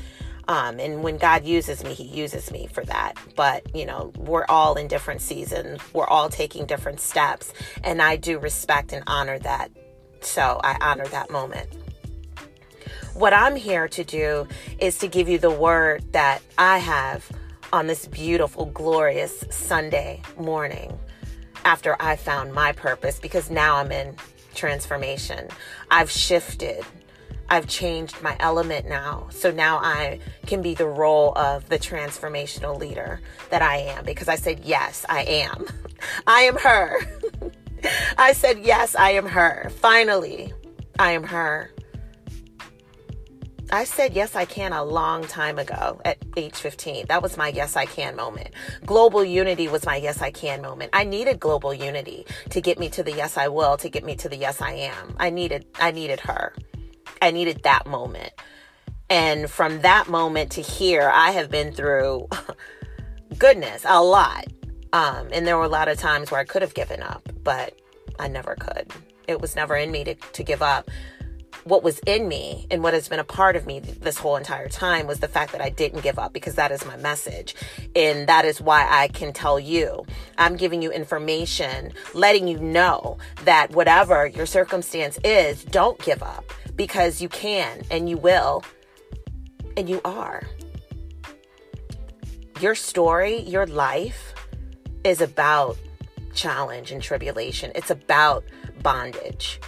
Um, 0.48 0.80
and 0.80 1.02
when 1.02 1.18
God 1.18 1.44
uses 1.44 1.84
me, 1.84 1.92
He 1.92 2.04
uses 2.04 2.50
me 2.50 2.66
for 2.72 2.82
that. 2.86 3.18
But, 3.34 3.76
you 3.76 3.84
know, 3.84 4.10
we're 4.16 4.46
all 4.48 4.76
in 4.76 4.88
different 4.88 5.20
seasons, 5.20 5.82
we're 5.92 6.06
all 6.06 6.30
taking 6.30 6.64
different 6.64 7.00
steps. 7.00 7.52
And 7.84 8.00
I 8.00 8.16
do 8.16 8.38
respect 8.38 8.94
and 8.94 9.04
honor 9.06 9.38
that. 9.40 9.70
So 10.22 10.62
I 10.64 10.78
honor 10.80 11.08
that 11.08 11.30
moment. 11.30 11.68
What 13.12 13.34
I'm 13.34 13.54
here 13.54 13.86
to 13.86 14.02
do 14.02 14.48
is 14.78 14.96
to 15.00 15.08
give 15.08 15.28
you 15.28 15.36
the 15.36 15.50
word 15.50 16.10
that 16.12 16.40
I 16.56 16.78
have 16.78 17.30
on 17.72 17.86
this 17.86 18.06
beautiful, 18.06 18.66
glorious 18.66 19.44
Sunday 19.50 20.22
morning 20.38 20.98
after 21.64 21.96
I 22.00 22.16
found 22.16 22.52
my 22.52 22.72
purpose 22.72 23.18
because 23.18 23.50
now 23.50 23.76
I'm 23.76 23.90
in 23.90 24.16
transformation. 24.54 25.48
I've 25.90 26.10
shifted. 26.10 26.84
I've 27.48 27.68
changed 27.68 28.20
my 28.22 28.36
element 28.40 28.88
now. 28.88 29.28
So 29.30 29.50
now 29.50 29.78
I 29.78 30.20
can 30.46 30.62
be 30.62 30.74
the 30.74 30.86
role 30.86 31.36
of 31.36 31.68
the 31.68 31.78
transformational 31.78 32.78
leader 32.78 33.20
that 33.50 33.62
I 33.62 33.78
am 33.78 34.04
because 34.04 34.28
I 34.28 34.36
said, 34.36 34.60
Yes, 34.64 35.04
I 35.08 35.22
am. 35.22 35.66
I 36.26 36.40
am 36.42 36.56
her. 36.56 37.00
I 38.18 38.32
said, 38.32 38.60
Yes, 38.60 38.96
I 38.96 39.10
am 39.12 39.26
her. 39.26 39.70
Finally, 39.76 40.52
I 40.98 41.12
am 41.12 41.24
her. 41.24 41.70
I 43.70 43.84
said 43.84 44.14
yes 44.14 44.36
I 44.36 44.44
can 44.44 44.72
a 44.72 44.84
long 44.84 45.26
time 45.26 45.58
ago 45.58 46.00
at 46.04 46.18
age 46.36 46.54
15. 46.54 47.06
That 47.08 47.22
was 47.22 47.36
my 47.36 47.48
yes 47.48 47.76
I 47.76 47.84
can 47.84 48.14
moment. 48.14 48.50
Global 48.84 49.24
unity 49.24 49.66
was 49.66 49.84
my 49.84 49.96
yes 49.96 50.22
I 50.22 50.30
can 50.30 50.62
moment. 50.62 50.90
I 50.92 51.04
needed 51.04 51.40
global 51.40 51.74
unity 51.74 52.26
to 52.50 52.60
get 52.60 52.78
me 52.78 52.88
to 52.90 53.02
the 53.02 53.12
yes 53.12 53.36
I 53.36 53.48
will, 53.48 53.76
to 53.78 53.88
get 53.88 54.04
me 54.04 54.14
to 54.16 54.28
the 54.28 54.36
yes 54.36 54.60
I 54.60 54.72
am. 54.72 55.16
I 55.18 55.30
needed 55.30 55.66
I 55.80 55.90
needed 55.90 56.20
her. 56.20 56.54
I 57.20 57.32
needed 57.32 57.64
that 57.64 57.86
moment. 57.86 58.32
And 59.10 59.50
from 59.50 59.80
that 59.82 60.08
moment 60.08 60.52
to 60.52 60.62
here, 60.62 61.10
I 61.12 61.32
have 61.32 61.50
been 61.50 61.72
through 61.72 62.28
goodness, 63.38 63.84
a 63.84 64.02
lot. 64.02 64.46
Um, 64.92 65.28
and 65.32 65.46
there 65.46 65.56
were 65.56 65.64
a 65.64 65.68
lot 65.68 65.88
of 65.88 65.98
times 65.98 66.30
where 66.30 66.40
I 66.40 66.44
could 66.44 66.62
have 66.62 66.74
given 66.74 67.02
up, 67.02 67.28
but 67.42 67.78
I 68.18 68.28
never 68.28 68.54
could. 68.54 68.92
It 69.26 69.40
was 69.40 69.56
never 69.56 69.74
in 69.74 69.90
me 69.90 70.04
to, 70.04 70.14
to 70.14 70.44
give 70.44 70.62
up 70.62 70.88
what 71.66 71.82
was 71.82 71.98
in 72.06 72.28
me 72.28 72.64
and 72.70 72.80
what 72.80 72.94
has 72.94 73.08
been 73.08 73.18
a 73.18 73.24
part 73.24 73.56
of 73.56 73.66
me 73.66 73.80
this 73.80 74.16
whole 74.16 74.36
entire 74.36 74.68
time 74.68 75.08
was 75.08 75.18
the 75.18 75.26
fact 75.26 75.50
that 75.50 75.60
I 75.60 75.68
didn't 75.68 76.02
give 76.02 76.16
up 76.16 76.32
because 76.32 76.54
that 76.54 76.70
is 76.70 76.86
my 76.86 76.96
message. 76.96 77.56
And 77.96 78.28
that 78.28 78.44
is 78.44 78.60
why 78.60 78.86
I 78.88 79.08
can 79.08 79.32
tell 79.32 79.58
you, 79.58 80.06
I'm 80.38 80.56
giving 80.56 80.80
you 80.80 80.92
information, 80.92 81.92
letting 82.14 82.46
you 82.46 82.56
know 82.58 83.18
that 83.44 83.72
whatever 83.72 84.28
your 84.28 84.46
circumstance 84.46 85.18
is, 85.24 85.64
don't 85.64 85.98
give 86.04 86.22
up 86.22 86.52
because 86.76 87.20
you 87.20 87.28
can 87.28 87.82
and 87.90 88.08
you 88.08 88.16
will 88.16 88.62
and 89.76 89.88
you 89.88 90.00
are. 90.04 90.44
Your 92.60 92.76
story, 92.76 93.40
your 93.40 93.66
life 93.66 94.34
is 95.02 95.20
about 95.20 95.76
challenge 96.32 96.92
and 96.92 97.02
tribulation. 97.02 97.72
It's 97.74 97.90
about 97.90 98.44
bondage. 98.84 99.60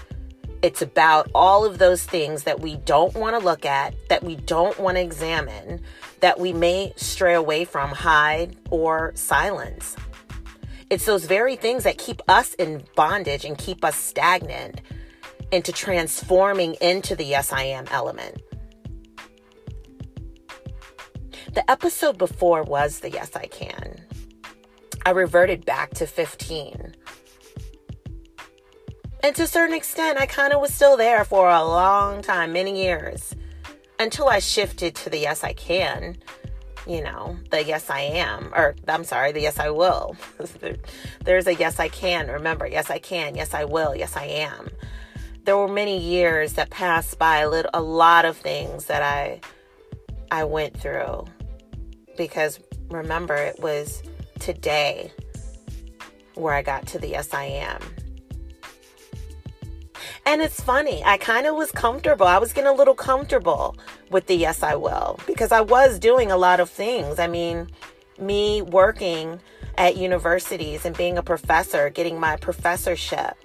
It's 0.61 0.83
about 0.83 1.31
all 1.35 1.65
of 1.65 1.79
those 1.79 2.03
things 2.05 2.43
that 2.43 2.61
we 2.61 2.77
don't 2.77 3.15
want 3.15 3.39
to 3.39 3.45
look 3.45 3.65
at, 3.65 3.95
that 4.09 4.25
we 4.25 4.37
don't 4.37 4.79
want 4.79 4.97
to 4.97 5.03
examine, 5.03 5.81
that 6.21 6.41
we 6.41 6.53
may 6.53 6.93
stray 6.97 7.35
away 7.35 7.65
from, 7.65 7.91
hide, 7.91 8.57
or 8.71 9.13
silence. 9.15 9.95
It's 10.91 11.05
those 11.05 11.27
very 11.27 11.55
things 11.55 11.85
that 11.85 11.99
keep 11.99 12.23
us 12.29 12.55
in 12.55 12.83
bondage 12.97 13.45
and 13.45 13.57
keep 13.57 13.85
us 13.85 13.95
stagnant 13.95 14.81
into 15.53 15.71
transforming 15.71 16.75
into 16.81 17.15
the 17.15 17.25
yes, 17.25 17.53
I 17.53 17.63
am 17.63 17.87
element. 17.93 18.43
The 21.53 21.71
episode 21.71 22.19
before 22.19 22.63
was 22.65 22.99
the 23.01 23.11
yes, 23.11 23.37
I 23.37 23.47
can. 23.47 24.03
I 25.07 25.11
reverted 25.11 25.65
back 25.65 25.91
to 25.95 26.07
15 26.07 26.95
and 29.23 29.35
to 29.37 29.43
a 29.43 29.47
certain 29.47 29.75
extent, 29.75 30.19
I 30.19 30.27
kind 30.27 30.53
of 30.53 30.61
was 30.61 30.73
still 30.73 30.97
there 30.97 31.25
for 31.25 31.49
a 31.49 31.65
long 31.65 32.23
time, 32.23 32.53
many 32.53 32.83
years, 32.83 33.35
until 33.99 34.29
I 34.29 34.39
shifted 34.39 34.95
to 34.97 35.11
the 35.11 35.19
yes, 35.19 35.43
I 35.43 35.53
can, 35.55 36.17
you 36.87 37.03
know, 37.03 37.37
the 37.51 37.65
yes, 37.65 37.91
I 37.91 38.01
am, 38.01 38.53
or 38.55 38.77
I'm 38.87 39.05
sorry, 39.05 39.33
the 39.33 39.41
yes, 39.41 39.59
I 39.59 39.71
will. 39.71 40.17
There's 41.25 41.47
a 41.47 41.55
yes, 41.55 41.81
I 41.81 41.89
can. 41.89 42.29
Remember, 42.29 42.67
yes, 42.67 42.91
I 42.91 42.99
can, 42.99 43.35
yes, 43.35 43.55
I 43.55 43.65
will, 43.65 43.95
yes, 43.95 44.17
I 44.17 44.25
am. 44.25 44.71
There 45.45 45.57
were 45.57 45.69
many 45.69 45.99
years 45.99 46.53
that 46.55 46.71
passed 46.71 47.19
by, 47.19 47.39
a, 47.39 47.49
little, 47.49 47.71
a 47.75 47.83
lot 47.83 48.25
of 48.25 48.37
things 48.37 48.87
that 48.87 49.03
I, 49.03 49.41
I 50.31 50.45
went 50.45 50.77
through 50.77 51.25
because 52.17 52.61
remember, 52.91 53.35
it 53.35 53.59
was 53.61 54.03
today 54.39 55.11
where 56.35 56.55
I 56.55 56.63
got 56.63 56.87
to 56.89 56.99
the 56.99 57.09
yes, 57.09 57.33
I 57.33 57.45
am 57.45 57.81
and 60.29 60.43
it's 60.43 60.61
funny, 60.61 61.03
I 61.05 61.17
kind 61.17 61.47
of 61.47 61.57
was 61.57 61.73
comfortable. 61.73 62.27
I 62.27 62.37
was 62.37 62.53
getting 62.53 62.69
a 62.69 62.75
little 62.75 62.95
comfortable 62.95 63.75
with 64.11 64.27
the 64.27 64.35
yes, 64.35 64.63
I 64.63 64.75
will 64.75 65.19
because 65.27 65.53
I 65.53 65.63
was 65.63 65.99
doing 65.99 66.31
a 66.31 66.37
lot 66.37 66.61
of 66.61 66.69
things. 66.69 67.19
I 67.19 67.27
mean, 67.27 67.71
me 68.21 68.61
working 68.61 69.41
at 69.79 69.97
universities 69.97 70.85
and 70.85 70.95
being 70.99 71.17
a 71.17 71.23
professor, 71.23 71.89
getting 71.89 72.21
my 72.21 72.37
professorship, 72.37 73.39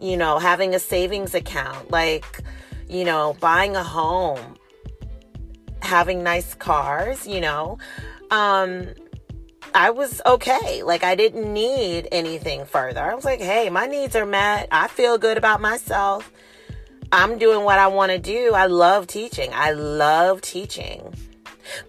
you 0.00 0.16
know, 0.16 0.38
having 0.38 0.72
a 0.72 0.78
savings 0.78 1.34
account, 1.34 1.90
like, 1.90 2.44
you 2.88 3.04
know, 3.04 3.36
buying 3.40 3.74
a 3.74 3.82
home, 3.82 4.54
having 5.82 6.22
nice 6.22 6.54
cars, 6.54 7.26
you 7.26 7.40
know. 7.40 7.76
Um, 8.30 8.86
I 9.74 9.90
was 9.90 10.20
okay. 10.26 10.82
Like 10.82 11.04
I 11.04 11.14
didn't 11.14 11.52
need 11.52 12.08
anything 12.10 12.64
further. 12.64 13.00
I 13.00 13.14
was 13.14 13.24
like, 13.24 13.40
hey, 13.40 13.70
my 13.70 13.86
needs 13.86 14.16
are 14.16 14.26
met. 14.26 14.68
I 14.70 14.88
feel 14.88 15.18
good 15.18 15.38
about 15.38 15.60
myself. 15.60 16.32
I'm 17.12 17.38
doing 17.38 17.64
what 17.64 17.78
I 17.78 17.88
want 17.88 18.12
to 18.12 18.18
do. 18.18 18.52
I 18.54 18.66
love 18.66 19.06
teaching. 19.06 19.50
I 19.52 19.72
love 19.72 20.40
teaching. 20.40 21.14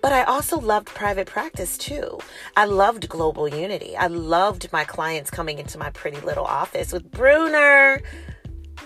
But 0.02 0.14
I 0.14 0.24
also 0.24 0.60
loved 0.60 0.88
private 0.88 1.28
practice 1.28 1.78
too. 1.78 2.20
I 2.56 2.66
loved 2.66 3.10
global 3.10 3.48
unity. 3.48 3.96
I 3.96 4.08
loved 4.08 4.72
my 4.72 4.84
clients 4.84 5.32
coming 5.32 5.60
into 5.60 5.78
my 5.78 5.90
pretty 5.92 6.20
little 6.22 6.46
office 6.46 6.92
with 6.92 7.10
Bruner. 7.10 8.02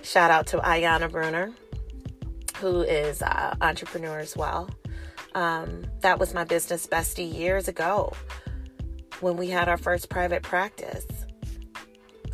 Shout 0.04 0.32
out 0.32 0.48
to 0.48 0.58
Ayana 0.58 1.12
Bruner, 1.12 1.52
who 2.58 2.82
is 2.82 3.22
an 3.22 3.58
entrepreneur 3.62 4.20
as 4.20 4.38
well. 4.38 4.70
Um, 5.34 5.86
that 6.00 6.18
was 6.18 6.34
my 6.34 6.46
business 6.46 6.88
bestie 6.88 7.34
years 7.34 7.68
ago 7.68 8.14
when 9.22 9.38
we 9.38 9.50
had 9.50 9.70
our 9.70 9.78
first 9.78 10.10
private 10.10 10.44
practice. 10.44 11.06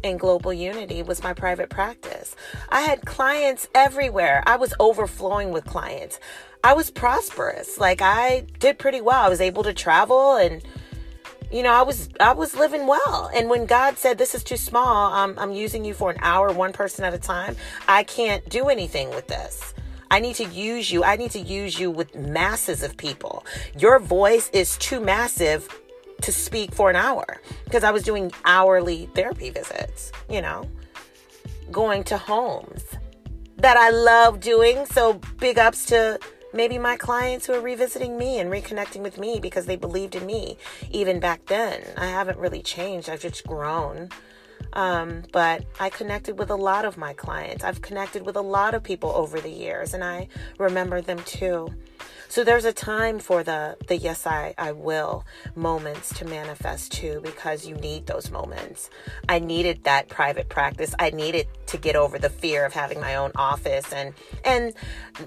And 0.04 0.20
Global 0.20 0.52
Unity 0.52 1.04
was 1.04 1.22
my 1.22 1.34
private 1.34 1.70
practice. 1.70 2.36
I 2.70 2.82
had 2.82 3.06
clients 3.06 3.70
everywhere. 3.76 4.44
I 4.48 4.56
was 4.56 4.74
overflowing 4.80 5.52
with 5.52 5.66
clients. 5.66 6.20
I 6.64 6.74
was 6.74 6.90
prosperous. 6.90 7.78
Like 7.78 8.02
I 8.02 8.46
did 8.60 8.80
pretty 8.80 9.02
well. 9.02 9.22
I 9.22 9.30
was 9.30 9.42
able 9.42 9.64
to 9.64 9.74
travel 9.74 10.36
and 10.36 10.64
you 11.52 11.64
know, 11.64 11.74
I 11.74 11.82
was 11.82 12.10
I 12.20 12.34
was 12.34 12.56
living 12.56 12.88
well. 12.88 13.30
And 13.34 13.50
when 13.50 13.66
God 13.66 13.98
said 13.98 14.18
this 14.18 14.34
is 14.34 14.44
too 14.44 14.58
small, 14.58 15.12
I'm 15.12 15.38
I'm 15.38 15.52
using 15.52 15.84
you 15.84 15.94
for 15.94 16.10
an 16.10 16.18
hour, 16.22 16.52
one 16.52 16.72
person 16.72 17.04
at 17.04 17.14
a 17.14 17.20
time, 17.20 17.58
I 17.88 18.04
can't 18.04 18.48
do 18.50 18.70
anything 18.70 19.10
with 19.10 19.28
this. 19.28 19.74
I 20.10 20.20
need 20.20 20.36
to 20.36 20.46
use 20.46 20.92
you. 20.92 21.04
I 21.04 21.16
need 21.16 21.32
to 21.32 21.40
use 21.40 21.80
you 21.80 21.92
with 21.92 22.16
masses 22.16 22.84
of 22.84 22.98
people. 22.98 23.46
Your 23.78 24.00
voice 24.00 24.50
is 24.52 24.78
too 24.78 25.00
massive 25.00 25.68
to 26.22 26.32
speak 26.32 26.74
for 26.74 26.90
an 26.90 26.96
hour 26.96 27.42
because 27.66 27.84
I 27.84 27.92
was 27.92 28.04
doing 28.04 28.32
hourly 28.46 29.08
therapy 29.16 29.50
visits, 29.50 30.12
you 30.30 30.42
know, 30.42 30.70
going 31.72 32.04
to 32.06 32.18
homes 32.18 32.84
that 33.58 33.78
I 33.78 33.90
love 33.90 34.40
doing. 34.40 34.86
So 34.86 35.14
big 35.40 35.58
ups 35.58 35.86
to 35.88 36.20
maybe 36.54 36.78
my 36.78 36.98
clients 36.98 37.46
who 37.46 37.54
are 37.54 37.62
revisiting 37.62 38.18
me 38.18 38.40
and 38.40 38.52
reconnecting 38.52 39.02
with 39.02 39.18
me 39.18 39.40
because 39.40 39.66
they 39.66 39.76
believed 39.76 40.16
in 40.16 40.26
me 40.26 40.58
even 40.92 41.20
back 41.20 41.46
then. 41.46 41.82
I 41.98 42.08
haven't 42.08 42.38
really 42.38 42.62
changed, 42.62 43.10
I've 43.10 43.22
just 43.22 43.46
grown. 43.46 44.10
Um, 44.74 45.24
but 45.32 45.66
I 45.80 45.90
connected 45.90 46.40
with 46.40 46.50
a 46.50 46.56
lot 46.56 46.86
of 46.86 46.98
my 46.98 47.14
clients. 47.14 47.64
I've 47.64 47.82
connected 47.82 48.26
with 48.26 48.36
a 48.36 48.42
lot 48.42 48.74
of 48.74 48.84
people 48.84 49.12
over 49.12 49.40
the 49.40 49.50
years, 49.50 49.94
and 49.94 50.04
I 50.04 50.28
remember 50.58 51.02
them 51.02 51.20
too. 51.24 51.70
So 52.32 52.46
there's 52.46 52.64
a 52.64 52.72
time 52.72 53.20
for 53.20 53.44
the 53.44 53.76
the 53.90 53.98
yes 53.98 54.26
I 54.26 54.54
I 54.58 54.72
will 54.72 55.26
moments 55.54 56.18
to 56.20 56.26
manifest 56.26 56.94
too 56.94 57.20
because 57.22 57.68
you 57.68 57.76
need 57.76 58.08
those 58.08 58.32
moments. 58.32 58.90
I 59.28 59.40
needed 59.40 59.84
that 59.84 60.08
private 60.08 60.48
practice. 60.48 60.96
I 60.98 61.10
needed 61.10 61.48
to 61.66 61.78
get 61.78 61.98
over 61.98 62.18
the 62.18 62.30
fear 62.30 62.66
of 62.66 62.72
having 62.72 63.02
my 63.02 63.16
own 63.16 63.32
office 63.36 63.92
and 63.92 64.14
and 64.46 64.74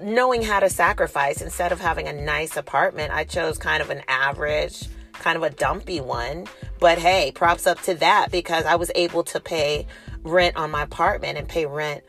knowing 0.01 0.41
how 0.41 0.61
to 0.61 0.71
sacrifice 0.71 1.43
instead 1.43 1.73
of 1.73 1.81
having 1.81 2.09
a 2.09 2.13
nice 2.15 2.57
apartment, 2.57 3.13
I 3.13 3.25
chose 3.25 3.59
kind 3.59 3.83
of 3.83 3.91
an 3.91 4.01
average 4.09 4.89
kind 5.15 5.37
of 5.37 5.43
a 5.43 5.51
dumpy 5.51 6.01
one. 6.01 6.47
But 6.81 6.99
hey, 6.99 7.33
props 7.35 7.67
up 7.67 7.81
to 7.83 7.95
that 7.95 8.31
because 8.31 8.65
I 8.65 8.77
was 8.77 8.91
able 8.95 9.25
to 9.25 9.41
pay 9.41 9.87
rent 10.23 10.57
on 10.57 10.71
my 10.71 10.83
apartment 10.83 11.39
and 11.39 11.49
pay 11.49 11.67
rent 11.67 12.03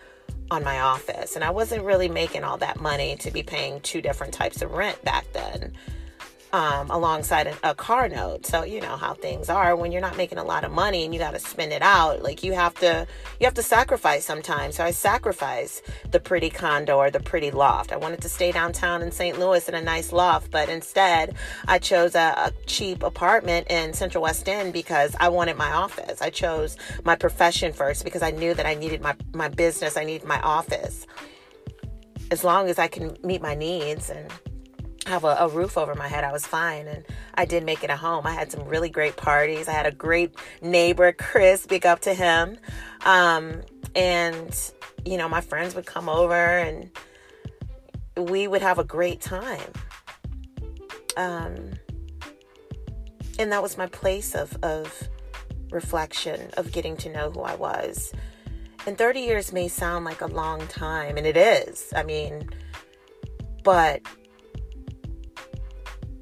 on 0.51 0.63
my 0.63 0.79
office. 0.79 1.35
And 1.35 1.43
I 1.43 1.50
wasn't 1.50 1.83
really 1.83 2.09
making 2.09 2.43
all 2.43 2.57
that 2.57 2.79
money 2.79 3.15
to 3.17 3.31
be 3.31 3.43
paying 3.43 3.81
two 3.81 4.01
different 4.01 4.33
types 4.33 4.62
of 4.62 4.71
rent 4.71 5.03
back 5.03 5.25
then 5.33 5.74
um, 6.55 6.89
alongside 6.89 7.47
a, 7.47 7.71
a, 7.71 7.75
car 7.75 8.07
note. 8.07 8.45
So 8.45 8.63
you 8.63 8.79
know 8.79 8.95
how 8.95 9.13
things 9.13 9.50
are 9.50 9.75
when 9.75 9.91
you're 9.91 10.01
not 10.01 10.15
making 10.15 10.38
a 10.38 10.43
lot 10.43 10.63
of 10.63 10.71
money 10.71 11.03
and 11.03 11.13
you 11.13 11.19
got 11.19 11.31
to 11.31 11.39
spend 11.39 11.74
it 11.74 11.81
out. 11.81 12.24
Like 12.24 12.43
you 12.43 12.53
have 12.53 12.74
to, 12.75 13.05
you 13.41 13.45
have 13.45 13.55
to 13.55 13.62
sacrifice 13.62 14.24
sometimes. 14.24 14.77
So 14.77 14.85
I 14.85 14.91
sacrificed 14.91 15.83
the 16.12 16.19
pretty 16.21 16.50
condo 16.50 16.95
or 16.95 17.12
the 17.12 17.19
pretty 17.19 17.51
loft. 17.51 17.91
I 17.91 17.97
wanted 17.97 18.21
to 18.21 18.29
stay 18.29 18.53
downtown 18.53 19.01
in 19.01 19.12
St. 19.12 19.38
Louis 19.38 19.67
in 19.67 19.75
a 19.75 19.81
nice 19.81 20.13
loft, 20.13 20.50
but 20.50 20.69
instead 20.69 21.35
I 21.67 21.77
chose 21.77 22.15
a, 22.15 22.33
a 22.38 22.53
cheap 22.67 23.03
apartment 23.03 23.67
in 23.69 23.93
Central 23.93 24.24
West 24.24 24.47
End 24.47 24.71
because 24.71 25.13
I 25.19 25.27
wanted 25.27 25.57
my 25.57 25.74
office. 25.74 26.21
I 26.21 26.29
chose 26.29 26.77
my 27.03 27.17
profession 27.17 27.74
first 27.74 28.05
because 28.05 28.21
I 28.21 28.31
knew 28.31 28.53
that 28.53 28.65
I 28.65 28.75
needed 28.75 29.01
my 29.01 29.13
my 29.33 29.50
business. 29.50 29.97
I 29.97 30.05
needed 30.05 30.25
my 30.25 30.39
office. 30.39 31.05
As 32.31 32.45
long 32.45 32.69
as 32.69 32.79
I 32.79 32.88
can 32.88 33.17
meet 33.24 33.41
my 33.41 33.55
needs 33.55 34.09
and 34.09 34.31
have 35.05 35.24
a, 35.24 35.35
a, 35.39 35.47
roof 35.47 35.77
over 35.77 35.95
my 35.95 36.07
head. 36.07 36.24
I 36.24 36.31
was 36.31 36.45
fine. 36.45 36.88
And 36.88 37.05
I 37.35 37.45
did 37.45 37.63
make 37.63 37.83
it 37.83 37.89
a 37.89 37.95
home. 37.95 38.25
I 38.25 38.31
had 38.31 38.51
some 38.51 38.65
really 38.65 38.89
great 38.89 39.15
parties. 39.15 39.67
I 39.67 39.74
had 39.74 39.85
a 39.85 39.91
great 39.91 40.35
neighbor, 40.62 41.12
Chris, 41.12 41.65
big 41.65 41.85
up 41.85 42.01
to 42.01 42.13
him. 42.13 42.57
Um, 43.05 43.62
and, 43.95 44.71
you 45.05 45.17
know, 45.17 45.29
my 45.29 45.41
friends 45.41 45.75
would 45.75 45.85
come 45.85 46.09
over 46.09 46.33
and 46.33 46.89
we 48.17 48.47
would 48.47 48.62
have 48.62 48.79
a 48.79 48.83
great 48.83 49.21
time. 49.21 49.71
Um, 51.17 51.74
and 53.38 53.51
that 53.51 53.62
was 53.62 53.77
my 53.77 53.88
place 53.88 54.33
of, 54.33 54.57
of 54.63 55.09
reflection, 55.71 56.50
of 56.57 56.71
getting 56.71 56.97
to 56.97 57.12
know 57.12 57.31
who 57.31 57.41
I 57.41 57.55
was. 57.55 58.13
And 58.88 58.97
30 58.97 59.21
years 59.21 59.51
may 59.51 59.67
sound 59.67 60.05
like 60.05 60.21
a 60.21 60.27
long 60.27 60.65
time, 60.67 61.17
and 61.17 61.25
it 61.25 61.35
is. 61.35 61.91
I 61.95 62.03
mean, 62.03 62.50
but 63.63 64.01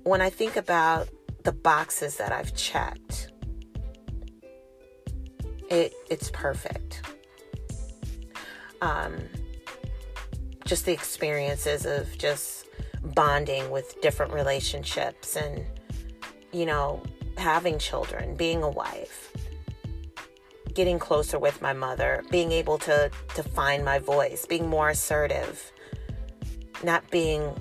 when 0.03 0.22
I 0.22 0.29
think 0.29 0.55
about 0.55 1.10
the 1.43 1.51
boxes 1.51 2.17
that 2.17 2.31
I've 2.31 2.55
checked, 2.55 3.31
it 5.69 5.93
it's 6.10 6.29
perfect. 6.31 7.01
Um, 8.81 9.17
just 10.65 10.86
the 10.86 10.91
experiences 10.91 11.86
of 11.86 12.17
just 12.17 12.67
bonding 13.15 13.69
with 13.69 14.00
different 14.01 14.33
relationships 14.33 15.36
and 15.36 15.65
you 16.51 16.65
know 16.65 17.01
having 17.38 17.79
children, 17.79 18.36
being 18.36 18.62
a 18.62 18.69
wife, 18.69 19.31
getting 20.74 21.00
closer 21.00 21.39
with 21.39 21.62
my 21.62 21.74
mother, 21.74 22.24
being 22.29 22.51
able 22.51 22.77
to 22.79 23.10
to 23.36 23.43
find 23.43 23.86
my 23.86 24.00
voice, 24.00 24.45
being 24.45 24.67
more 24.67 24.89
assertive, 24.89 25.72
not 26.83 27.10
being 27.10 27.55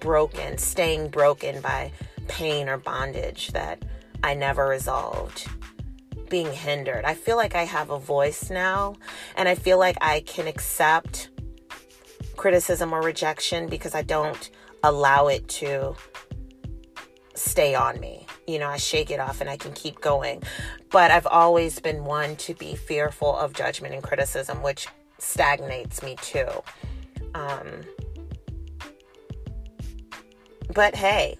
broken, 0.00 0.58
staying 0.58 1.08
broken 1.08 1.60
by 1.60 1.92
pain 2.28 2.68
or 2.68 2.78
bondage 2.78 3.48
that 3.52 3.82
I 4.22 4.34
never 4.34 4.66
resolved, 4.66 5.46
being 6.28 6.52
hindered. 6.52 7.04
I 7.04 7.14
feel 7.14 7.36
like 7.36 7.54
I 7.54 7.64
have 7.64 7.90
a 7.90 7.98
voice 7.98 8.50
now, 8.50 8.96
and 9.36 9.48
I 9.48 9.54
feel 9.54 9.78
like 9.78 9.98
I 10.00 10.20
can 10.20 10.46
accept 10.46 11.30
criticism 12.36 12.92
or 12.92 13.00
rejection 13.00 13.68
because 13.68 13.94
I 13.94 14.02
don't 14.02 14.50
allow 14.82 15.28
it 15.28 15.48
to 15.48 15.94
stay 17.34 17.74
on 17.74 18.00
me. 18.00 18.26
You 18.46 18.58
know, 18.58 18.68
I 18.68 18.76
shake 18.76 19.10
it 19.10 19.20
off 19.20 19.40
and 19.40 19.48
I 19.48 19.56
can 19.56 19.72
keep 19.72 20.00
going. 20.00 20.42
But 20.90 21.10
I've 21.10 21.26
always 21.26 21.80
been 21.80 22.04
one 22.04 22.36
to 22.36 22.54
be 22.54 22.76
fearful 22.76 23.36
of 23.36 23.52
judgment 23.52 23.94
and 23.94 24.02
criticism, 24.02 24.62
which 24.62 24.86
stagnates 25.18 26.02
me 26.02 26.16
too. 26.20 26.46
Um, 27.34 27.82
but 30.74 30.94
hey, 30.94 31.38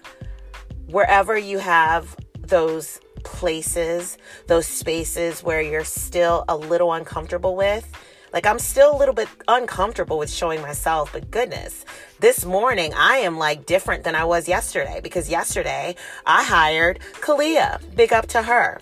wherever 0.87 1.37
you 1.37 1.59
have 1.59 2.15
those 2.39 2.99
places, 3.23 4.17
those 4.47 4.65
spaces 4.65 5.43
where 5.43 5.61
you're 5.61 5.83
still 5.83 6.45
a 6.47 6.55
little 6.55 6.93
uncomfortable 6.93 7.55
with, 7.55 7.91
like 8.31 8.45
I'm 8.45 8.59
still 8.59 8.95
a 8.95 8.97
little 8.97 9.13
bit 9.13 9.29
uncomfortable 9.47 10.17
with 10.17 10.29
showing 10.29 10.61
myself, 10.61 11.11
but 11.13 11.31
goodness, 11.31 11.85
this 12.19 12.45
morning 12.45 12.93
I 12.95 13.17
am 13.17 13.37
like 13.37 13.65
different 13.65 14.03
than 14.03 14.15
I 14.15 14.25
was 14.25 14.47
yesterday 14.47 14.99
because 15.01 15.29
yesterday 15.29 15.95
I 16.25 16.43
hired 16.43 16.99
Kalia. 17.21 17.79
Big 17.95 18.13
up 18.13 18.27
to 18.27 18.41
her. 18.41 18.81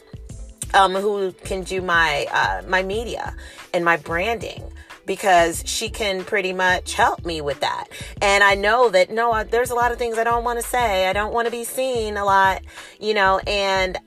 Um, 0.76 0.94
who 0.94 1.34
can 1.34 1.62
do 1.62 1.84
my 1.84 2.26
uh, 2.32 2.64
my 2.68 2.82
media 2.82 3.36
and 3.76 3.86
my 3.86 3.98
branding 3.98 4.64
because 5.06 5.64
she 5.66 5.90
can 5.90 6.24
pretty 6.24 6.54
much 6.54 6.94
help 6.94 7.26
me 7.26 7.42
with 7.42 7.60
that. 7.60 7.88
And 8.22 8.44
I 8.44 8.56
know 8.56 8.90
that 8.90 9.10
no, 9.12 9.44
there's 9.44 9.72
a 9.72 9.76
lot 9.76 9.92
of 9.92 9.98
things 9.98 10.18
I 10.18 10.24
don't 10.24 10.44
want 10.44 10.60
to 10.60 10.66
say. 10.66 11.08
I 11.08 11.14
don't 11.14 11.34
want 11.34 11.46
to 11.46 11.52
be 11.52 11.64
seen 11.64 12.18
a 12.18 12.26
lot, 12.26 12.62
you 13.00 13.14
know. 13.14 13.40
And 13.46 13.98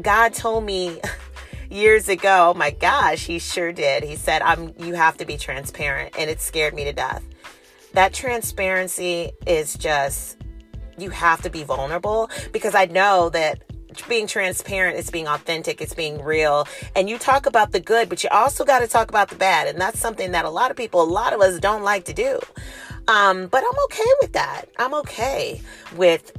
God 0.00 0.34
told 0.34 0.64
me 0.64 1.00
years 1.70 2.08
ago. 2.08 2.52
Oh 2.54 2.58
my 2.58 2.70
gosh, 2.70 3.24
he 3.26 3.38
sure 3.38 3.72
did. 3.72 4.02
He 4.02 4.16
said, 4.16 4.42
"I'm. 4.42 4.74
You 4.78 4.94
have 4.94 5.16
to 5.18 5.24
be 5.24 5.36
transparent," 5.36 6.14
and 6.18 6.28
it 6.28 6.40
scared 6.40 6.74
me 6.74 6.84
to 6.84 6.92
death. 6.92 7.24
That 7.92 8.12
transparency 8.12 9.32
is 9.46 9.74
just. 9.74 10.36
You 10.98 11.08
have 11.10 11.40
to 11.42 11.50
be 11.50 11.64
vulnerable 11.64 12.28
because 12.52 12.74
I 12.74 12.84
know 12.84 13.30
that 13.30 13.62
being 14.08 14.26
transparent 14.26 14.98
it's 14.98 15.10
being 15.10 15.28
authentic 15.28 15.80
it's 15.80 15.94
being 15.94 16.22
real 16.22 16.66
and 16.96 17.08
you 17.08 17.18
talk 17.18 17.46
about 17.46 17.72
the 17.72 17.80
good 17.80 18.08
but 18.08 18.22
you 18.22 18.30
also 18.30 18.64
got 18.64 18.80
to 18.80 18.86
talk 18.86 19.08
about 19.08 19.28
the 19.28 19.36
bad 19.36 19.66
and 19.66 19.80
that's 19.80 19.98
something 19.98 20.32
that 20.32 20.44
a 20.44 20.50
lot 20.50 20.70
of 20.70 20.76
people 20.76 21.02
a 21.02 21.04
lot 21.04 21.32
of 21.32 21.40
us 21.40 21.58
don't 21.58 21.82
like 21.82 22.04
to 22.04 22.12
do 22.12 22.38
um, 23.08 23.46
but 23.46 23.62
i'm 23.62 23.84
okay 23.84 24.10
with 24.20 24.32
that 24.32 24.66
i'm 24.78 24.94
okay 24.94 25.60
with 25.96 26.32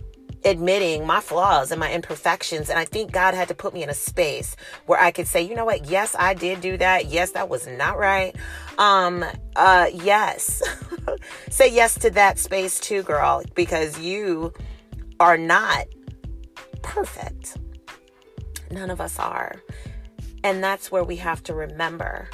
admitting 0.44 1.06
my 1.06 1.20
flaws 1.20 1.72
and 1.72 1.80
my 1.80 1.92
imperfections. 1.92 2.70
And 2.70 2.80
I 2.80 2.86
think 2.86 3.12
God 3.12 3.34
had 3.34 3.48
to 3.50 3.56
put 3.56 3.74
me 3.74 3.84
in 3.84 3.90
a 3.90 3.94
space 3.94 4.56
where 4.86 5.00
I 5.00 5.12
could 5.12 5.28
say, 5.28 5.42
you 5.42 5.56
know 5.56 5.66
what? 5.66 5.86
Yes, 5.86 6.16
I 6.18 6.34
did 6.34 6.62
do 6.62 6.78
that. 6.78 7.06
Yes, 7.08 7.32
that 7.32 7.50
was 7.50 7.68
not 7.68 7.98
right. 7.98 8.36
Um, 8.78 9.24
uh, 9.56 9.88
yes. 9.94 10.62
say 11.50 11.72
yes 11.72 11.96
to 12.00 12.10
that 12.12 12.40
space 12.40 12.80
too, 12.80 13.04
girl, 13.04 13.44
because 13.56 14.00
you 14.00 14.54
are 15.20 15.38
not 15.38 15.86
perfect. 16.82 17.58
None 18.72 18.90
of 18.90 19.02
us 19.02 19.20
are. 19.20 19.62
And 20.44 20.64
that's 20.64 20.92
where 20.92 21.04
we 21.04 21.18
have 21.18 21.44
to 21.44 21.54
remember 21.54 22.30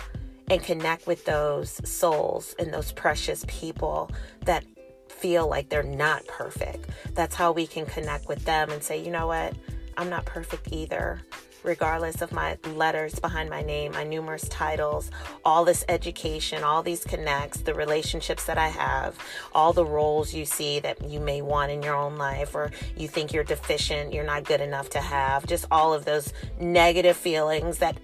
and 0.50 0.64
connect 0.64 1.08
with 1.08 1.26
those 1.26 1.82
souls 1.88 2.56
and 2.58 2.74
those 2.74 2.92
precious 2.92 3.44
people 3.48 4.10
that 4.46 4.64
feel 5.10 5.48
like 5.48 5.70
they're 5.70 5.84
not 5.84 6.26
perfect. 6.28 6.90
That's 7.14 7.36
how 7.36 7.52
we 7.52 7.68
can 7.68 7.86
connect 7.86 8.28
with 8.28 8.46
them 8.46 8.70
and 8.70 8.82
say, 8.82 9.04
you 9.04 9.12
know 9.12 9.28
what? 9.28 9.54
I'm 9.98 10.10
not 10.10 10.26
perfect 10.26 10.70
either. 10.72 11.22
Regardless 11.68 12.22
of 12.22 12.32
my 12.32 12.58
letters 12.76 13.20
behind 13.20 13.50
my 13.50 13.62
name, 13.62 13.92
my 13.92 14.06
numerous 14.06 14.48
titles, 14.48 15.12
all 15.44 15.66
this 15.66 15.84
education, 15.90 16.64
all 16.64 16.82
these 16.82 17.04
connects, 17.04 17.60
the 17.60 17.74
relationships 17.74 18.46
that 18.46 18.58
I 18.58 18.70
have, 18.70 19.18
all 19.54 19.74
the 19.74 19.84
roles 19.84 20.34
you 20.34 20.46
see 20.46 20.80
that 20.80 21.04
you 21.04 21.20
may 21.20 21.42
want 21.42 21.74
in 21.74 21.84
your 21.84 21.94
own 21.94 22.16
life, 22.16 22.56
or 22.56 22.72
you 22.96 23.10
think 23.10 23.34
you're 23.34 23.44
deficient, 23.44 24.14
you're 24.14 24.24
not 24.24 24.46
good 24.46 24.62
enough 24.62 24.90
to 24.92 25.02
have, 25.02 25.46
just 25.46 25.66
all 25.70 25.94
of 25.94 26.06
those 26.06 26.32
negative 26.58 27.18
feelings 27.18 27.80
that 27.80 27.98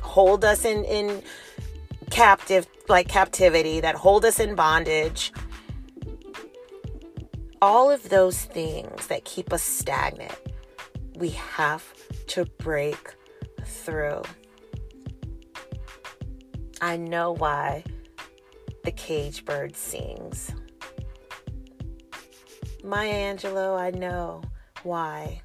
hold 0.00 0.42
us 0.42 0.64
in, 0.64 0.82
in 0.84 1.22
captive, 2.08 2.66
like 2.88 3.06
captivity, 3.06 3.80
that 3.80 3.96
hold 3.96 4.24
us 4.24 4.40
in 4.40 4.54
bondage. 4.54 5.30
All 7.60 7.90
of 7.90 8.08
those 8.08 8.44
things 8.46 9.08
that 9.08 9.26
keep 9.26 9.52
us 9.52 9.62
stagnant, 9.62 10.32
we 11.16 11.30
have 11.30 11.84
to 12.28 12.44
break 12.58 13.14
through. 13.64 14.22
I 16.80 16.96
know 16.96 17.32
why 17.32 17.84
the 18.84 18.92
cage 18.92 19.44
bird 19.44 19.76
sings. 19.76 20.50
Maya 22.82 23.34
Angelou, 23.34 23.78
I 23.78 23.90
know 23.90 24.42
why. 24.82 25.40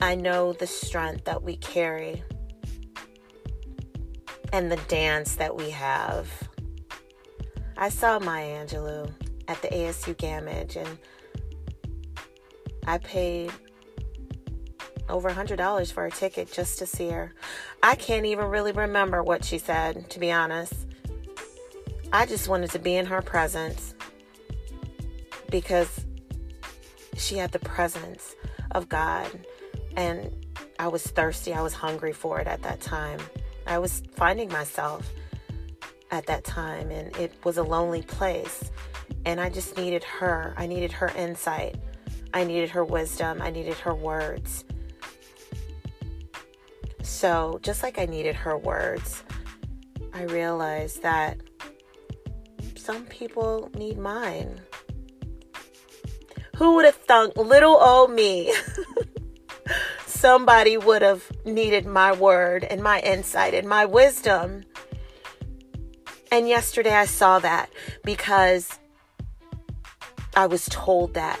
I 0.00 0.14
know 0.14 0.52
the 0.52 0.66
strength 0.66 1.24
that 1.24 1.42
we 1.42 1.56
carry 1.56 2.22
and 4.52 4.72
the 4.72 4.76
dance 4.88 5.36
that 5.36 5.56
we 5.56 5.70
have. 5.70 6.28
I 7.76 7.88
saw 7.90 8.18
Maya 8.18 8.64
Angelou 8.64 9.12
at 9.46 9.62
the 9.62 9.68
ASU 9.68 10.16
Gammage, 10.16 10.76
and 10.76 10.98
I 12.86 12.98
paid 12.98 13.52
over 15.08 15.30
$100 15.30 15.92
for 15.92 16.06
a 16.06 16.10
ticket 16.10 16.52
just 16.52 16.78
to 16.78 16.86
see 16.86 17.08
her. 17.10 17.32
I 17.82 17.94
can't 17.94 18.26
even 18.26 18.46
really 18.46 18.72
remember 18.72 19.22
what 19.22 19.44
she 19.44 19.58
said, 19.58 20.10
to 20.10 20.18
be 20.18 20.30
honest. 20.30 20.74
I 22.12 22.26
just 22.26 22.48
wanted 22.48 22.70
to 22.70 22.78
be 22.78 22.96
in 22.96 23.06
her 23.06 23.20
presence 23.22 23.94
because 25.50 26.04
she 27.16 27.36
had 27.36 27.52
the 27.52 27.58
presence 27.58 28.34
of 28.72 28.88
God. 28.88 29.28
And 29.96 30.30
I 30.78 30.88
was 30.88 31.02
thirsty, 31.02 31.52
I 31.52 31.62
was 31.62 31.72
hungry 31.72 32.12
for 32.12 32.40
it 32.40 32.46
at 32.46 32.62
that 32.62 32.80
time. 32.80 33.20
I 33.66 33.78
was 33.78 34.02
finding 34.14 34.48
myself 34.48 35.10
at 36.10 36.26
that 36.26 36.44
time, 36.44 36.90
and 36.90 37.14
it 37.16 37.32
was 37.44 37.58
a 37.58 37.62
lonely 37.62 38.02
place. 38.02 38.70
And 39.24 39.40
I 39.40 39.50
just 39.50 39.76
needed 39.76 40.04
her. 40.04 40.54
I 40.56 40.66
needed 40.66 40.92
her 40.92 41.08
insight. 41.16 41.76
I 42.32 42.44
needed 42.44 42.70
her 42.70 42.84
wisdom. 42.84 43.42
I 43.42 43.50
needed 43.50 43.74
her 43.78 43.94
words. 43.94 44.64
So, 47.18 47.58
just 47.64 47.82
like 47.82 47.98
I 47.98 48.06
needed 48.06 48.36
her 48.36 48.56
words, 48.56 49.24
I 50.14 50.22
realized 50.22 51.02
that 51.02 51.36
some 52.76 53.06
people 53.06 53.72
need 53.74 53.98
mine. 53.98 54.60
Who 56.54 56.76
would 56.76 56.84
have 56.84 56.94
thunk 56.94 57.36
little 57.36 57.74
old 57.74 58.12
me? 58.12 58.54
Somebody 60.06 60.78
would 60.78 61.02
have 61.02 61.24
needed 61.44 61.86
my 61.86 62.12
word 62.12 62.62
and 62.62 62.84
my 62.84 63.00
insight 63.00 63.52
and 63.52 63.68
my 63.68 63.84
wisdom. 63.84 64.62
And 66.30 66.48
yesterday 66.48 66.94
I 66.94 67.06
saw 67.06 67.40
that 67.40 67.68
because 68.04 68.78
I 70.36 70.46
was 70.46 70.66
told 70.66 71.14
that. 71.14 71.40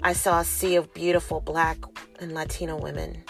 I 0.00 0.12
saw 0.12 0.38
a 0.38 0.44
sea 0.44 0.76
of 0.76 0.94
beautiful 0.94 1.40
black 1.40 1.78
and 2.20 2.34
Latino 2.34 2.76
women. 2.76 3.24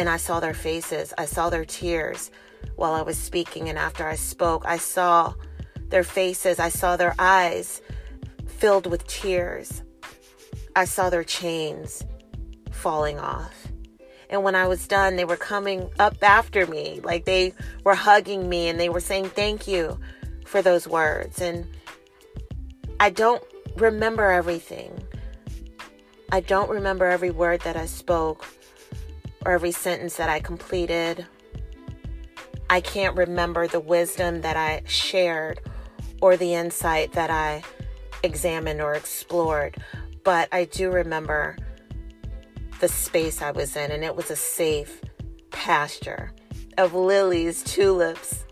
And 0.00 0.08
I 0.08 0.16
saw 0.16 0.40
their 0.40 0.54
faces, 0.54 1.12
I 1.18 1.26
saw 1.26 1.50
their 1.50 1.66
tears 1.66 2.30
while 2.76 2.94
I 2.94 3.02
was 3.02 3.18
speaking. 3.18 3.68
And 3.68 3.76
after 3.76 4.08
I 4.08 4.14
spoke, 4.14 4.64
I 4.64 4.78
saw 4.78 5.34
their 5.90 6.04
faces. 6.04 6.58
I 6.58 6.70
saw 6.70 6.96
their 6.96 7.14
eyes 7.18 7.82
filled 8.46 8.86
with 8.86 9.06
tears. 9.06 9.82
I 10.74 10.86
saw 10.86 11.10
their 11.10 11.22
chains 11.22 12.02
falling 12.70 13.18
off. 13.18 13.52
And 14.30 14.42
when 14.42 14.54
I 14.54 14.68
was 14.68 14.88
done, 14.88 15.16
they 15.16 15.26
were 15.26 15.36
coming 15.36 15.90
up 15.98 16.16
after 16.22 16.66
me. 16.66 17.00
Like 17.04 17.26
they 17.26 17.52
were 17.84 17.94
hugging 17.94 18.48
me 18.48 18.68
and 18.68 18.80
they 18.80 18.88
were 18.88 19.00
saying 19.00 19.28
thank 19.28 19.68
you 19.68 20.00
for 20.46 20.62
those 20.62 20.88
words. 20.88 21.42
And 21.42 21.66
I 23.00 23.10
don't 23.10 23.44
remember 23.76 24.30
everything. 24.30 24.98
I 26.32 26.40
don't 26.40 26.70
remember 26.70 27.04
every 27.04 27.30
word 27.30 27.60
that 27.60 27.76
I 27.76 27.84
spoke 27.84 28.46
or 29.44 29.52
every 29.52 29.72
sentence 29.72 30.16
that 30.16 30.28
I 30.28 30.40
completed. 30.40 31.26
I 32.68 32.80
can't 32.80 33.16
remember 33.16 33.66
the 33.66 33.80
wisdom 33.80 34.42
that 34.42 34.56
I 34.56 34.82
shared 34.86 35.60
or 36.20 36.36
the 36.36 36.54
insight 36.54 37.12
that 37.12 37.30
I 37.30 37.62
examined 38.22 38.80
or 38.80 38.94
explored, 38.94 39.76
but 40.24 40.48
I 40.52 40.64
do 40.64 40.90
remember 40.90 41.56
the 42.80 42.88
space 42.88 43.42
I 43.42 43.50
was 43.50 43.76
in, 43.76 43.90
and 43.90 44.04
it 44.04 44.16
was 44.16 44.30
a 44.30 44.36
safe 44.36 45.00
pasture 45.50 46.32
of 46.78 46.94
lilies, 46.94 47.62
tulips, 47.62 48.44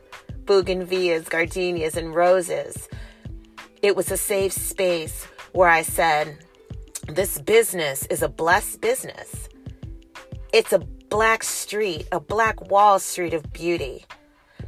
bougainvilleas, 0.44 1.28
gardenias, 1.28 1.96
and 1.96 2.14
roses. 2.14 2.88
It 3.82 3.96
was 3.96 4.10
a 4.10 4.16
safe 4.16 4.52
space 4.52 5.24
where 5.52 5.68
I 5.68 5.82
said, 5.82 6.38
This 7.06 7.38
business 7.38 8.06
is 8.06 8.22
a 8.22 8.28
blessed 8.28 8.80
business. 8.80 9.48
It's 10.50 10.72
a 10.72 10.78
black 10.78 11.42
street, 11.44 12.08
a 12.10 12.18
black 12.18 12.70
wall 12.70 12.98
street 12.98 13.34
of 13.34 13.52
beauty 13.52 14.06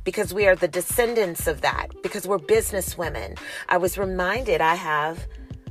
because 0.05 0.35
we 0.35 0.47
are 0.47 0.55
the 0.55 0.69
descendants 0.69 1.47
of 1.47 1.63
that, 1.63 1.89
because 2.03 2.27
we're 2.27 2.39
business 2.39 2.99
women. 2.99 3.35
I 3.69 3.79
was 3.79 3.97
reminded 3.97 4.61
I 4.61 4.75
have 4.75 5.27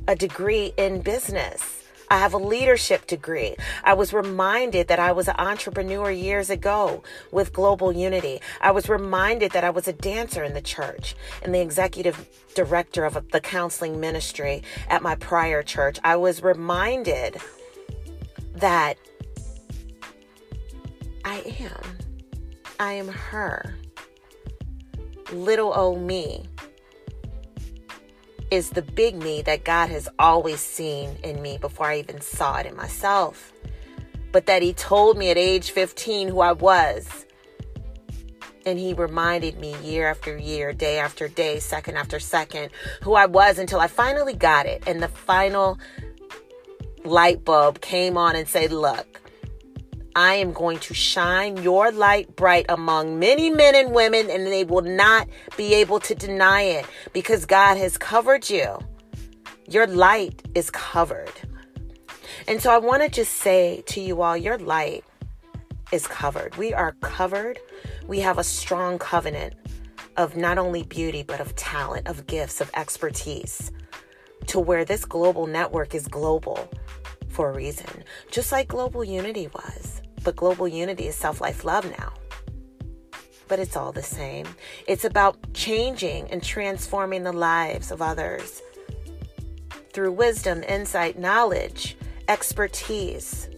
a 0.08 0.16
degree 0.16 0.72
in 0.76 1.00
business. 1.02 1.84
I 2.10 2.18
have 2.18 2.34
a 2.34 2.38
leadership 2.38 3.06
degree. 3.06 3.54
I 3.84 3.94
was 3.94 4.12
reminded 4.12 4.88
that 4.88 4.98
I 4.98 5.12
was 5.12 5.28
an 5.28 5.36
entrepreneur 5.38 6.10
years 6.10 6.50
ago 6.50 7.04
with 7.30 7.52
Global 7.52 7.92
Unity. 7.92 8.40
I 8.60 8.72
was 8.72 8.88
reminded 8.88 9.52
that 9.52 9.62
I 9.62 9.70
was 9.70 9.86
a 9.86 9.92
dancer 9.92 10.42
in 10.42 10.54
the 10.54 10.60
church 10.60 11.14
and 11.42 11.54
the 11.54 11.60
executive 11.60 12.28
director 12.56 13.04
of 13.04 13.30
the 13.30 13.40
counseling 13.40 14.00
ministry 14.00 14.64
at 14.88 15.02
my 15.02 15.14
prior 15.14 15.62
church. 15.62 16.00
I 16.02 16.16
was 16.16 16.42
reminded 16.42 17.36
that 18.56 18.98
I 21.24 21.42
am. 21.60 21.98
I 22.78 22.92
am 22.94 23.08
her. 23.08 23.74
Little 25.32 25.72
old 25.74 26.00
me 26.00 26.46
is 28.50 28.70
the 28.70 28.82
big 28.82 29.16
me 29.16 29.42
that 29.42 29.64
God 29.64 29.90
has 29.90 30.08
always 30.18 30.60
seen 30.60 31.16
in 31.22 31.40
me 31.40 31.58
before 31.58 31.86
I 31.86 31.98
even 31.98 32.20
saw 32.20 32.58
it 32.58 32.66
in 32.66 32.76
myself. 32.76 33.52
But 34.32 34.46
that 34.46 34.62
He 34.62 34.72
told 34.72 35.18
me 35.18 35.30
at 35.30 35.38
age 35.38 35.70
15 35.70 36.28
who 36.28 36.40
I 36.40 36.52
was. 36.52 37.26
And 38.66 38.78
He 38.78 38.94
reminded 38.94 39.58
me 39.58 39.76
year 39.82 40.08
after 40.08 40.36
year, 40.36 40.72
day 40.72 40.98
after 40.98 41.28
day, 41.28 41.58
second 41.60 41.96
after 41.96 42.18
second, 42.18 42.70
who 43.02 43.14
I 43.14 43.26
was 43.26 43.58
until 43.58 43.80
I 43.80 43.86
finally 43.86 44.34
got 44.34 44.66
it. 44.66 44.82
And 44.86 45.02
the 45.02 45.08
final 45.08 45.78
light 47.04 47.44
bulb 47.44 47.80
came 47.80 48.16
on 48.16 48.36
and 48.36 48.48
said, 48.48 48.72
Look, 48.72 49.20
I 50.16 50.34
am 50.34 50.52
going 50.52 50.78
to 50.80 50.94
shine 50.94 51.62
your 51.62 51.92
light 51.92 52.34
bright 52.34 52.66
among 52.68 53.18
many 53.18 53.50
men 53.50 53.74
and 53.74 53.92
women, 53.92 54.28
and 54.28 54.46
they 54.46 54.64
will 54.64 54.82
not 54.82 55.28
be 55.56 55.74
able 55.74 56.00
to 56.00 56.14
deny 56.14 56.62
it 56.62 56.86
because 57.12 57.46
God 57.46 57.76
has 57.76 57.96
covered 57.96 58.50
you. 58.50 58.78
Your 59.68 59.86
light 59.86 60.42
is 60.54 60.70
covered. 60.70 61.32
And 62.48 62.60
so 62.60 62.72
I 62.72 62.78
want 62.78 63.02
to 63.02 63.08
just 63.08 63.36
say 63.36 63.82
to 63.86 64.00
you 64.00 64.22
all 64.22 64.36
your 64.36 64.58
light 64.58 65.04
is 65.92 66.06
covered. 66.06 66.56
We 66.56 66.74
are 66.74 66.92
covered. 67.00 67.58
We 68.08 68.20
have 68.20 68.38
a 68.38 68.44
strong 68.44 68.98
covenant 68.98 69.54
of 70.16 70.36
not 70.36 70.58
only 70.58 70.82
beauty, 70.82 71.22
but 71.22 71.40
of 71.40 71.54
talent, 71.54 72.08
of 72.08 72.26
gifts, 72.26 72.60
of 72.60 72.70
expertise 72.74 73.70
to 74.46 74.58
where 74.58 74.84
this 74.84 75.04
global 75.04 75.46
network 75.46 75.94
is 75.94 76.08
global 76.08 76.68
for 77.40 77.48
a 77.48 77.54
reason, 77.54 78.04
just 78.30 78.52
like 78.52 78.68
global 78.68 79.02
unity 79.02 79.48
was. 79.54 80.02
But 80.24 80.36
global 80.36 80.68
unity 80.68 81.06
is 81.06 81.14
self 81.16 81.40
life 81.40 81.64
love 81.64 81.90
now. 81.98 82.12
But 83.48 83.58
it's 83.58 83.78
all 83.78 83.92
the 83.92 84.02
same. 84.02 84.46
It's 84.86 85.06
about 85.06 85.54
changing 85.54 86.30
and 86.30 86.42
transforming 86.42 87.22
the 87.22 87.32
lives 87.32 87.90
of 87.90 88.02
others 88.02 88.60
through 89.94 90.12
wisdom, 90.12 90.62
insight, 90.64 91.18
knowledge, 91.18 91.96
expertise. 92.28 93.48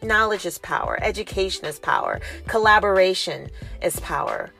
Knowledge 0.00 0.46
is 0.46 0.58
power, 0.58 1.00
education 1.02 1.66
is 1.66 1.80
power, 1.80 2.20
collaboration 2.46 3.50
is 3.82 3.98
power 3.98 4.52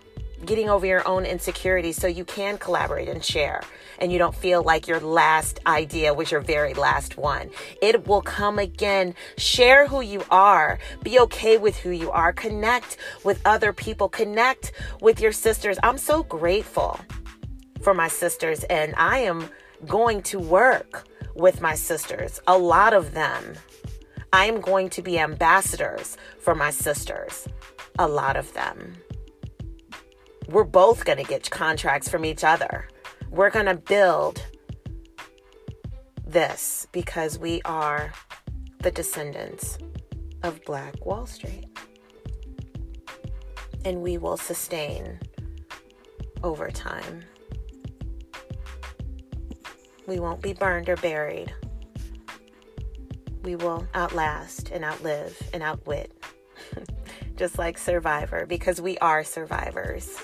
getting 0.44 0.68
over 0.68 0.87
your 0.87 1.07
own 1.07 1.24
insecurities 1.24 1.96
so 1.96 2.07
you 2.07 2.24
can 2.24 2.59
collaborate 2.59 3.09
and 3.09 3.24
share 3.24 3.61
and 3.98 4.12
you 4.12 4.18
don't 4.18 4.34
feel 4.34 4.62
like 4.62 4.87
your 4.87 5.00
last 5.00 5.61
idea 5.66 6.14
was 6.14 6.30
your 6.30 6.40
very 6.40 6.74
last 6.74 7.16
one. 7.16 7.50
It 7.82 8.06
will 8.06 8.22
come 8.22 8.58
again. 8.58 9.14
Share 9.37 9.87
who 9.87 10.00
you 10.00 10.22
are. 10.30 10.78
Be 11.02 11.18
okay 11.20 11.58
with 11.58 11.76
who 11.76 11.90
you 11.90 12.11
are. 12.11 12.32
Connect 12.32 12.96
with 13.24 13.40
other 13.44 13.72
people. 13.72 14.08
Connect 14.08 14.72
with 15.00 15.20
your 15.20 15.32
sisters. 15.32 15.78
I'm 15.82 15.98
so 15.98 16.22
grateful 16.22 16.98
for 17.82 17.94
my 17.94 18.08
sisters 18.08 18.64
and 18.64 18.94
I 18.96 19.18
am 19.18 19.48
going 19.87 20.22
to 20.22 20.38
work 20.38 21.06
with 21.34 21.61
my 21.61 21.74
sisters, 21.74 22.40
a 22.48 22.58
lot 22.58 22.92
of 22.92 23.14
them. 23.14 23.54
I 24.32 24.46
am 24.46 24.61
going 24.61 24.90
to 24.90 25.02
be 25.02 25.18
ambassadors 25.18 26.16
for 26.40 26.54
my 26.54 26.70
sisters, 26.70 27.48
a 27.98 28.08
lot 28.08 28.37
of 28.37 28.52
them 28.54 28.96
we're 30.48 30.64
both 30.64 31.04
going 31.04 31.18
to 31.18 31.24
get 31.24 31.50
contracts 31.50 32.08
from 32.08 32.24
each 32.24 32.42
other. 32.42 32.88
We're 33.31 33.51
going 33.51 33.67
to 33.67 33.75
build 33.75 34.43
this 36.27 36.87
because 36.93 37.38
we 37.38 37.61
are 37.64 38.12
the 38.81 38.91
descendants 38.91 39.79
of 40.43 40.64
Black 40.64 41.05
Wall 41.05 41.27
Street. 41.27 41.67
And 43.85 44.03
we 44.03 44.19
will 44.19 44.37
sustain 44.37 45.19
over 46.43 46.71
time. 46.71 47.25
We 50.07 50.21
won't 50.21 50.41
be 50.41 50.55
burned 50.55 50.88
or 50.88 50.97
buried. 50.97 51.53
We 53.43 53.57
will 53.57 53.87
outlast 53.95 54.71
and 54.71 54.85
outlive 54.85 55.41
and 55.53 55.62
outwit, 55.62 56.12
just 57.37 57.59
like 57.59 57.79
Survivor, 57.79 58.47
because 58.47 58.81
we 58.81 58.99
are 58.99 59.23
survivors. 59.23 60.19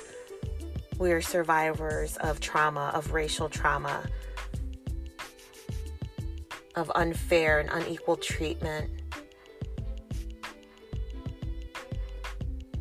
We 0.96 1.11
are 1.11 1.20
survivors 1.20 2.16
of 2.18 2.38
trauma, 2.38 2.92
of 2.94 3.12
racial 3.12 3.48
trauma, 3.48 4.04
of 6.76 6.90
unfair 6.94 7.59
and 7.59 7.68
unequal 7.68 8.16
treatment, 8.16 8.90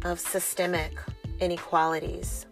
of 0.04 0.20
systemic 0.20 0.94
inequalities, 1.40 2.46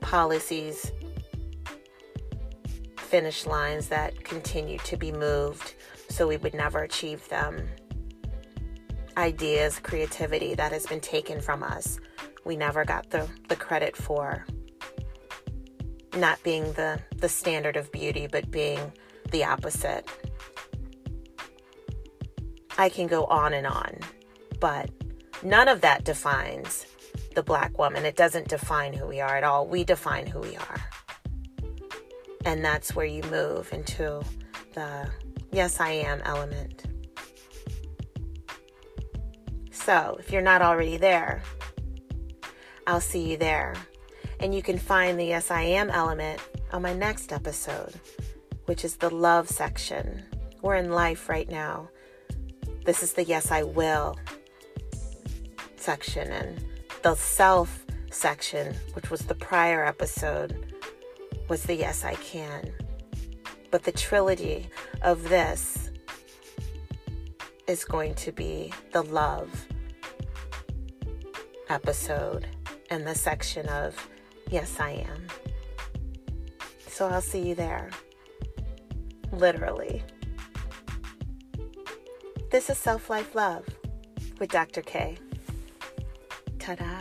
policies, 0.00 0.90
finish 2.96 3.44
lines 3.44 3.88
that 3.88 4.24
continue 4.24 4.78
to 4.78 4.96
be 4.96 5.12
moved 5.12 5.74
so 6.08 6.26
we 6.26 6.38
would 6.38 6.54
never 6.54 6.78
achieve 6.78 7.28
them, 7.28 7.68
ideas, 9.18 9.78
creativity 9.80 10.54
that 10.54 10.72
has 10.72 10.86
been 10.86 11.00
taken 11.00 11.42
from 11.42 11.62
us 11.62 12.00
we 12.46 12.56
never 12.56 12.84
got 12.84 13.10
the, 13.10 13.28
the 13.48 13.56
credit 13.56 13.96
for 13.96 14.46
not 16.16 16.42
being 16.42 16.72
the, 16.72 17.00
the 17.16 17.28
standard 17.28 17.76
of 17.76 17.90
beauty, 17.90 18.28
but 18.30 18.50
being 18.50 18.92
the 19.32 19.44
opposite. 19.44 20.08
I 22.78 22.88
can 22.88 23.08
go 23.08 23.24
on 23.24 23.52
and 23.52 23.66
on, 23.66 23.98
but 24.60 24.90
none 25.42 25.66
of 25.66 25.80
that 25.80 26.04
defines 26.04 26.86
the 27.34 27.42
black 27.42 27.76
woman. 27.78 28.06
It 28.06 28.16
doesn't 28.16 28.48
define 28.48 28.92
who 28.92 29.06
we 29.06 29.20
are 29.20 29.36
at 29.36 29.44
all. 29.44 29.66
We 29.66 29.82
define 29.82 30.26
who 30.26 30.40
we 30.40 30.56
are. 30.56 30.76
And 32.44 32.64
that's 32.64 32.94
where 32.94 33.06
you 33.06 33.22
move 33.24 33.72
into 33.72 34.22
the 34.74 35.10
yes, 35.50 35.80
I 35.80 35.90
am 35.90 36.20
element. 36.24 36.84
So 39.72 40.16
if 40.20 40.30
you're 40.30 40.42
not 40.42 40.62
already 40.62 40.96
there, 40.96 41.42
I'll 42.86 43.00
see 43.00 43.30
you 43.30 43.36
there. 43.36 43.74
And 44.38 44.54
you 44.54 44.62
can 44.62 44.78
find 44.78 45.18
the 45.18 45.24
Yes 45.24 45.50
I 45.50 45.62
Am 45.62 45.90
element 45.90 46.40
on 46.72 46.82
my 46.82 46.92
next 46.92 47.32
episode, 47.32 47.94
which 48.66 48.84
is 48.84 48.96
the 48.96 49.10
love 49.10 49.48
section. 49.48 50.22
We're 50.62 50.76
in 50.76 50.90
life 50.90 51.28
right 51.28 51.48
now. 51.48 51.88
This 52.84 53.02
is 53.02 53.14
the 53.14 53.24
Yes 53.24 53.50
I 53.50 53.62
Will 53.64 54.16
section, 55.76 56.30
and 56.30 56.64
the 57.02 57.14
self 57.14 57.84
section, 58.10 58.74
which 58.92 59.10
was 59.10 59.20
the 59.22 59.34
prior 59.34 59.84
episode, 59.84 60.74
was 61.48 61.64
the 61.64 61.74
Yes 61.74 62.04
I 62.04 62.14
Can. 62.14 62.72
But 63.70 63.84
the 63.84 63.92
trilogy 63.92 64.68
of 65.02 65.28
this 65.28 65.90
is 67.66 67.84
going 67.84 68.14
to 68.14 68.32
be 68.32 68.72
the 68.92 69.02
love 69.02 69.66
episode 71.68 72.46
and 72.90 73.06
the 73.06 73.14
section 73.14 73.68
of 73.68 73.94
Yes 74.50 74.78
I 74.78 74.90
Am. 74.90 75.26
So 76.88 77.06
I'll 77.08 77.20
see 77.20 77.40
you 77.40 77.54
there. 77.54 77.90
Literally. 79.32 80.02
This 82.50 82.70
is 82.70 82.78
Self 82.78 83.10
Life 83.10 83.34
Love 83.34 83.66
with 84.38 84.50
Dr. 84.50 84.82
K. 84.82 85.18
Ta 86.58 86.74
da. 86.74 87.00